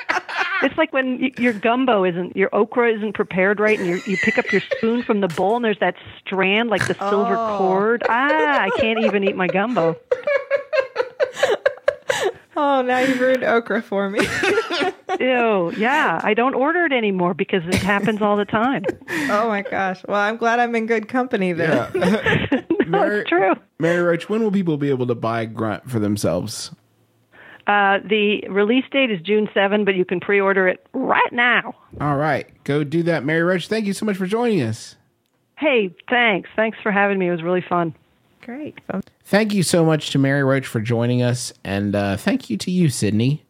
It's 0.62 0.76
like 0.76 0.92
when 0.92 1.20
y- 1.20 1.32
your 1.38 1.52
gumbo 1.52 2.04
isn't, 2.04 2.36
your 2.36 2.52
okra 2.54 2.92
isn't 2.94 3.14
prepared 3.14 3.60
right, 3.60 3.78
and 3.78 3.88
you 3.88 4.00
you 4.06 4.16
pick 4.16 4.38
up 4.38 4.50
your 4.50 4.62
spoon 4.76 5.02
from 5.02 5.20
the 5.20 5.28
bowl, 5.28 5.56
and 5.56 5.64
there's 5.64 5.78
that 5.78 5.94
strand, 6.24 6.70
like 6.70 6.86
the 6.88 6.94
silver 6.94 7.36
oh. 7.36 7.58
cord. 7.58 8.02
Ah, 8.08 8.62
I 8.62 8.70
can't 8.78 8.98
even 9.04 9.22
eat 9.22 9.36
my 9.36 9.46
gumbo. 9.46 9.96
Oh, 12.56 12.82
now 12.82 12.98
you've 13.00 13.20
ruined 13.20 13.44
okra 13.44 13.82
for 13.82 14.08
me. 14.08 14.20
Ew, 15.20 15.72
yeah. 15.76 16.20
I 16.22 16.32
don't 16.34 16.54
order 16.54 16.84
it 16.86 16.92
anymore 16.92 17.34
because 17.34 17.62
it 17.66 17.74
happens 17.74 18.22
all 18.22 18.36
the 18.36 18.44
time. 18.44 18.82
Oh 19.30 19.48
my 19.48 19.62
gosh. 19.62 20.02
Well, 20.08 20.20
I'm 20.20 20.36
glad 20.36 20.58
I'm 20.58 20.74
in 20.74 20.86
good 20.86 21.08
company 21.08 21.52
then. 21.52 21.90
Yeah. 21.94 22.62
no, 22.86 22.86
Mary, 22.86 23.20
it's 23.20 23.28
true. 23.28 23.54
Mary 23.78 24.02
Roach, 24.02 24.28
when 24.28 24.42
will 24.42 24.50
people 24.50 24.76
be 24.78 24.88
able 24.88 25.06
to 25.06 25.14
buy 25.14 25.44
Grunt 25.44 25.90
for 25.90 25.98
themselves? 25.98 26.70
Uh, 27.66 27.98
the 28.08 28.46
release 28.48 28.84
date 28.90 29.10
is 29.10 29.20
June 29.20 29.48
7, 29.52 29.84
but 29.84 29.94
you 29.96 30.04
can 30.04 30.20
pre 30.20 30.40
order 30.40 30.68
it 30.68 30.86
right 30.92 31.32
now. 31.32 31.74
All 32.00 32.16
right. 32.16 32.48
Go 32.64 32.84
do 32.84 33.02
that, 33.04 33.24
Mary 33.24 33.42
Roach. 33.42 33.68
Thank 33.68 33.86
you 33.86 33.92
so 33.92 34.06
much 34.06 34.16
for 34.16 34.26
joining 34.26 34.62
us. 34.62 34.96
Hey, 35.58 35.94
thanks. 36.08 36.48
Thanks 36.54 36.78
for 36.82 36.92
having 36.92 37.18
me. 37.18 37.28
It 37.28 37.32
was 37.32 37.42
really 37.42 37.64
fun. 37.68 37.94
Great. 38.42 38.78
Thank 39.26 39.52
you 39.52 39.64
so 39.64 39.84
much 39.84 40.10
to 40.10 40.20
Mary 40.20 40.44
Roach 40.44 40.68
for 40.68 40.80
joining 40.80 41.20
us, 41.20 41.52
and 41.64 41.96
uh, 41.96 42.16
thank 42.16 42.48
you 42.48 42.56
to 42.58 42.70
you, 42.70 42.86
Sydnee, 42.86 43.40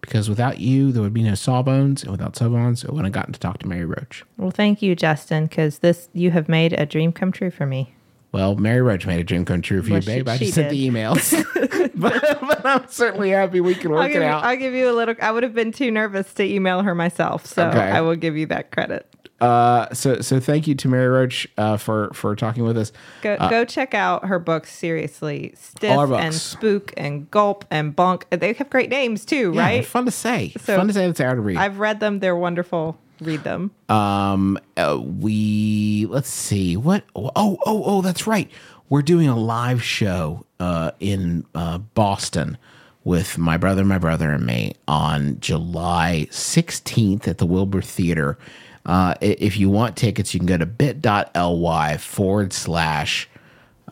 because 0.00 0.26
without 0.26 0.58
you, 0.58 0.90
there 0.90 1.02
would 1.02 1.12
be 1.12 1.22
no 1.22 1.34
Sawbones, 1.34 2.02
and 2.02 2.10
without 2.10 2.34
Sawbones, 2.34 2.82
I 2.82 2.88
wouldn't 2.88 3.04
have 3.04 3.12
gotten 3.12 3.34
to 3.34 3.38
talk 3.38 3.58
to 3.58 3.68
Mary 3.68 3.84
Roach. 3.84 4.24
Well, 4.38 4.50
thank 4.50 4.80
you, 4.80 4.96
Justin, 4.96 5.44
because 5.44 5.80
this 5.80 6.08
you 6.14 6.30
have 6.30 6.48
made 6.48 6.72
a 6.72 6.86
dream 6.86 7.12
come 7.12 7.30
true 7.30 7.50
for 7.50 7.66
me. 7.66 7.94
Well, 8.30 8.56
Mary 8.56 8.82
Roach 8.82 9.06
made 9.06 9.20
a 9.20 9.24
dream 9.24 9.44
come 9.44 9.62
true 9.62 9.82
for 9.82 9.90
well, 9.90 10.00
you, 10.00 10.06
babe. 10.06 10.26
She, 10.26 10.32
I 10.32 10.38
just 10.38 10.54
sent 10.54 10.70
the 10.70 10.88
emails, 10.88 11.32
but, 11.94 12.40
but, 12.40 12.66
I'm 12.66 12.86
certainly 12.88 13.30
happy 13.30 13.60
we 13.60 13.74
can 13.74 13.90
work 13.90 14.10
it 14.10 14.20
out. 14.20 14.44
I'll 14.44 14.56
give 14.56 14.74
you 14.74 14.90
a 14.90 14.92
little. 14.92 15.14
I 15.22 15.30
would 15.30 15.42
have 15.42 15.54
been 15.54 15.72
too 15.72 15.90
nervous 15.90 16.32
to 16.34 16.44
email 16.44 16.82
her 16.82 16.94
myself, 16.94 17.46
so 17.46 17.68
okay. 17.68 17.78
I 17.78 18.02
will 18.02 18.16
give 18.16 18.36
you 18.36 18.46
that 18.46 18.70
credit. 18.70 19.06
Uh, 19.40 19.92
so 19.94 20.20
so 20.20 20.40
thank 20.40 20.66
you 20.66 20.74
to 20.74 20.88
Mary 20.88 21.06
Roach 21.06 21.46
uh, 21.56 21.76
for 21.76 22.10
for 22.12 22.34
talking 22.34 22.64
with 22.64 22.76
us. 22.76 22.92
Go 23.22 23.34
uh, 23.34 23.48
go 23.48 23.64
check 23.64 23.94
out 23.94 24.26
her 24.26 24.38
books. 24.38 24.72
Seriously, 24.72 25.54
Stiff 25.56 25.90
and 26.10 26.34
Spook 26.34 26.92
and 26.96 27.30
Gulp 27.30 27.64
and 27.70 27.94
Bunk. 27.94 28.26
They 28.30 28.52
have 28.52 28.68
great 28.68 28.90
names 28.90 29.24
too, 29.24 29.52
yeah, 29.54 29.60
right? 29.60 29.86
Fun 29.86 30.04
to 30.06 30.10
say. 30.10 30.52
So 30.58 30.76
fun 30.76 30.88
to 30.88 30.92
say. 30.92 31.06
It's 31.06 31.20
hard 31.20 31.36
to 31.36 31.40
read. 31.40 31.56
I've 31.56 31.78
read 31.78 32.00
them. 32.00 32.18
They're 32.18 32.36
wonderful. 32.36 32.98
Read 33.20 33.42
them. 33.42 33.72
Um, 33.88 34.58
uh, 34.76 35.00
we 35.00 36.06
let's 36.08 36.28
see 36.28 36.76
what. 36.76 37.04
Oh 37.16 37.30
oh 37.36 37.58
oh, 37.64 38.02
that's 38.02 38.26
right. 38.26 38.50
We're 38.88 39.02
doing 39.02 39.28
a 39.28 39.36
live 39.36 39.82
show 39.82 40.46
uh, 40.60 40.92
in 41.00 41.44
uh, 41.54 41.78
Boston 41.78 42.56
with 43.04 43.38
my 43.38 43.56
brother, 43.56 43.84
my 43.84 43.98
brother, 43.98 44.30
and 44.30 44.46
me 44.46 44.74
on 44.86 45.40
July 45.40 46.26
16th 46.30 47.26
at 47.26 47.38
the 47.38 47.46
Wilbur 47.46 47.82
Theater. 47.82 48.38
Uh, 48.86 49.14
if 49.20 49.56
you 49.58 49.68
want 49.68 49.96
tickets, 49.96 50.32
you 50.32 50.40
can 50.40 50.46
go 50.46 50.56
to 50.56 50.66
bit.ly 50.66 51.96
forward 51.98 52.52
slash 52.52 53.28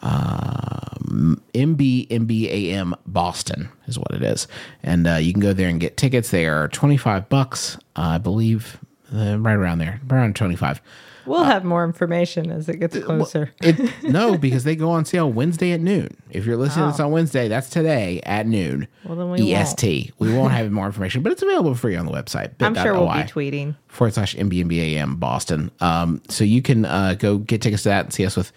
um, 0.03 1.43
MBMBAM 1.55 2.95
Boston 3.07 3.69
is 3.87 3.99
what 3.99 4.11
it 4.13 4.23
is, 4.23 4.47
and 4.83 5.07
uh, 5.07 5.15
you 5.15 5.33
can 5.33 5.41
go 5.41 5.53
there 5.53 5.69
and 5.69 5.81
get 5.81 5.97
tickets. 5.97 6.31
They 6.31 6.47
are 6.47 6.69
twenty 6.69 6.97
five 6.97 7.29
bucks, 7.29 7.77
uh, 7.97 8.03
I 8.03 8.19
believe, 8.19 8.79
uh, 9.15 9.39
right 9.39 9.55
around 9.55 9.79
there, 9.79 10.01
around 10.11 10.37
twenty 10.37 10.57
five. 10.57 10.81
We'll 11.27 11.43
have 11.43 11.65
more 11.65 11.85
information 11.85 12.53
as 12.53 12.69
it 12.69 12.77
gets 12.77 12.97
closer. 13.01 13.53
It, 13.61 14.03
no, 14.05 14.39
because 14.39 14.63
they 14.63 14.77
go 14.77 14.91
on 14.91 15.05
sale 15.05 15.31
Wednesday 15.31 15.73
at 15.73 15.81
noon. 15.81 16.17
If 16.31 16.47
you're 16.47 16.57
listening 16.57 16.87
to 16.87 16.93
this 16.93 17.01
on 17.01 17.11
Wednesday, 17.11 17.49
that's 17.49 17.69
today 17.69 18.21
at 18.25 18.47
noon. 18.47 18.87
Well, 19.05 19.17
then 19.17 19.31
we 19.33 19.53
EST. 19.53 20.13
We 20.21 20.33
won't 20.33 20.53
have 20.53 20.71
more 20.71 20.87
information, 20.87 21.23
but 21.25 21.33
it's 21.33 21.43
available 21.43 21.75
for 21.75 21.91
you 21.91 21.99
on 21.99 22.07
the 22.07 22.13
website. 22.13 22.53
I'm 22.61 22.77
sure 22.77 22.95
we'll 22.95 23.09
be 23.13 23.23
tweeting. 23.25 23.75
forward 23.89 24.15
slash 24.15 24.37
MBMBAM 24.37 25.19
Boston. 25.19 25.73
Um, 25.81 26.23
so 26.29 26.45
you 26.45 26.63
can 26.63 26.85
uh, 26.85 27.17
go 27.19 27.39
get 27.39 27.61
tickets 27.61 27.83
to 27.83 27.89
that 27.89 28.05
and 28.05 28.15
see 28.15 28.25
us 28.25 28.37
with 28.37 28.53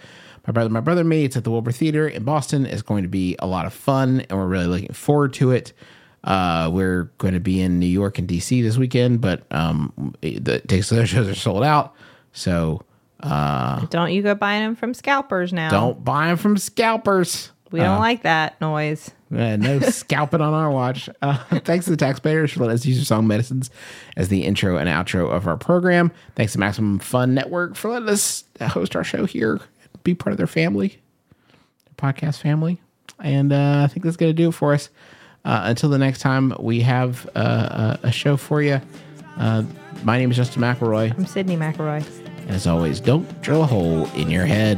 my 0.46 0.52
brother, 0.54 0.70
my 0.70 0.80
brother, 0.80 1.02
and 1.02 1.10
me. 1.10 1.26
It's 1.26 1.38
at 1.38 1.44
the 1.44 1.52
Wilbur 1.52 1.72
Theater 1.72 2.08
in 2.08 2.24
Boston. 2.24 2.66
It's 2.68 2.82
going 2.84 3.02
to 3.04 3.10
be 3.10 3.36
a 3.40 3.48
lot 3.48 3.66
of 3.66 3.74
fun, 3.74 4.22
and 4.30 4.38
we're 4.38 4.48
really 4.48 4.68
looking 4.68 4.94
forward 4.94 5.34
to 5.34 5.52
it. 5.52 5.74
Uh, 6.24 6.70
we're 6.72 7.04
going 7.18 7.34
to 7.34 7.40
be 7.40 7.62
in 7.62 7.80
New 7.80 7.86
York 7.88 8.18
and 8.18 8.28
DC 8.28 8.62
this 8.62 8.78
weekend, 8.78 9.22
but 9.22 9.44
um, 9.52 10.14
the 10.22 10.60
tickets 10.68 10.90
to 10.90 10.96
those 10.96 11.10
shows 11.10 11.28
are 11.28 11.36
sold 11.36 11.64
out. 11.64 11.96
So 12.34 12.82
uh, 13.22 13.86
Don't 13.88 14.12
you 14.12 14.22
go 14.22 14.36
buying 14.36 14.64
them 14.64 14.76
from 14.76 14.94
scalpers 14.94 15.54
now. 15.54 15.70
don't 15.70 16.04
buy 16.04 16.28
them 16.28 16.38
from 16.38 16.58
scalpers. 16.58 17.52
We 17.72 17.82
don't 17.82 18.00
like 18.00 18.24
that 18.24 18.60
noise. 18.60 19.12
Uh, 19.32 19.56
no 19.56 19.80
scalping 19.82 20.42
on 20.42 20.54
our 20.54 20.72
watch. 20.72 21.08
Uh, 21.22 21.38
thanks 21.64 21.86
to 21.86 21.92
the 21.92 21.98
taxpayers 21.98 22.52
for 22.52 22.62
letting 22.62 22.74
us 22.74 22.86
use 22.86 22.98
your 22.98 23.06
song 23.06 23.28
medicines 23.28 23.70
as 24.18 24.30
the 24.30 24.44
intro 24.44 24.78
and 24.78 24.90
outro 24.90 25.32
of 25.32 25.48
our 25.48 25.56
program. 25.58 26.12
Thanks 26.36 26.54
to 26.54 26.60
Maximum 26.60 26.98
Fun 26.98 27.36
Network 27.36 27.76
for 27.76 27.92
letting 27.92 28.10
us 28.10 28.44
host 28.60 28.96
our 28.96 29.04
show 29.04 29.26
here, 29.26 29.60
be 30.04 30.16
part 30.16 30.32
of 30.32 30.38
their 30.38 30.48
family, 30.48 31.00
their 31.86 32.12
podcast 32.12 32.42
family. 32.42 32.82
And 33.20 33.54
uh, 33.54 33.84
I 33.84 33.88
think 33.88 34.04
that's 34.04 34.18
going 34.18 34.32
to 34.32 34.34
do 34.34 34.50
it 34.50 34.54
for 34.54 34.74
us. 34.74 34.90
Uh, 35.50 35.62
until 35.64 35.90
the 35.90 35.98
next 35.98 36.20
time 36.20 36.54
we 36.60 36.80
have 36.80 37.28
uh, 37.34 37.98
a, 38.04 38.08
a 38.10 38.12
show 38.12 38.38
for 38.38 38.62
you. 38.62 38.80
Uh, 39.38 39.64
my 40.04 40.16
name 40.20 40.30
is 40.30 40.38
Justin 40.38 40.62
McElroy. 40.62 41.10
I'm 41.10 41.26
Sydnee 41.26 41.58
McElroy. 41.58 42.06
And 42.42 42.52
as 42.52 42.68
always, 42.68 43.00
don't 43.00 43.42
drill 43.42 43.64
a 43.64 43.66
hole 43.66 44.06
in 44.12 44.30
your 44.30 44.46
head. 44.46 44.78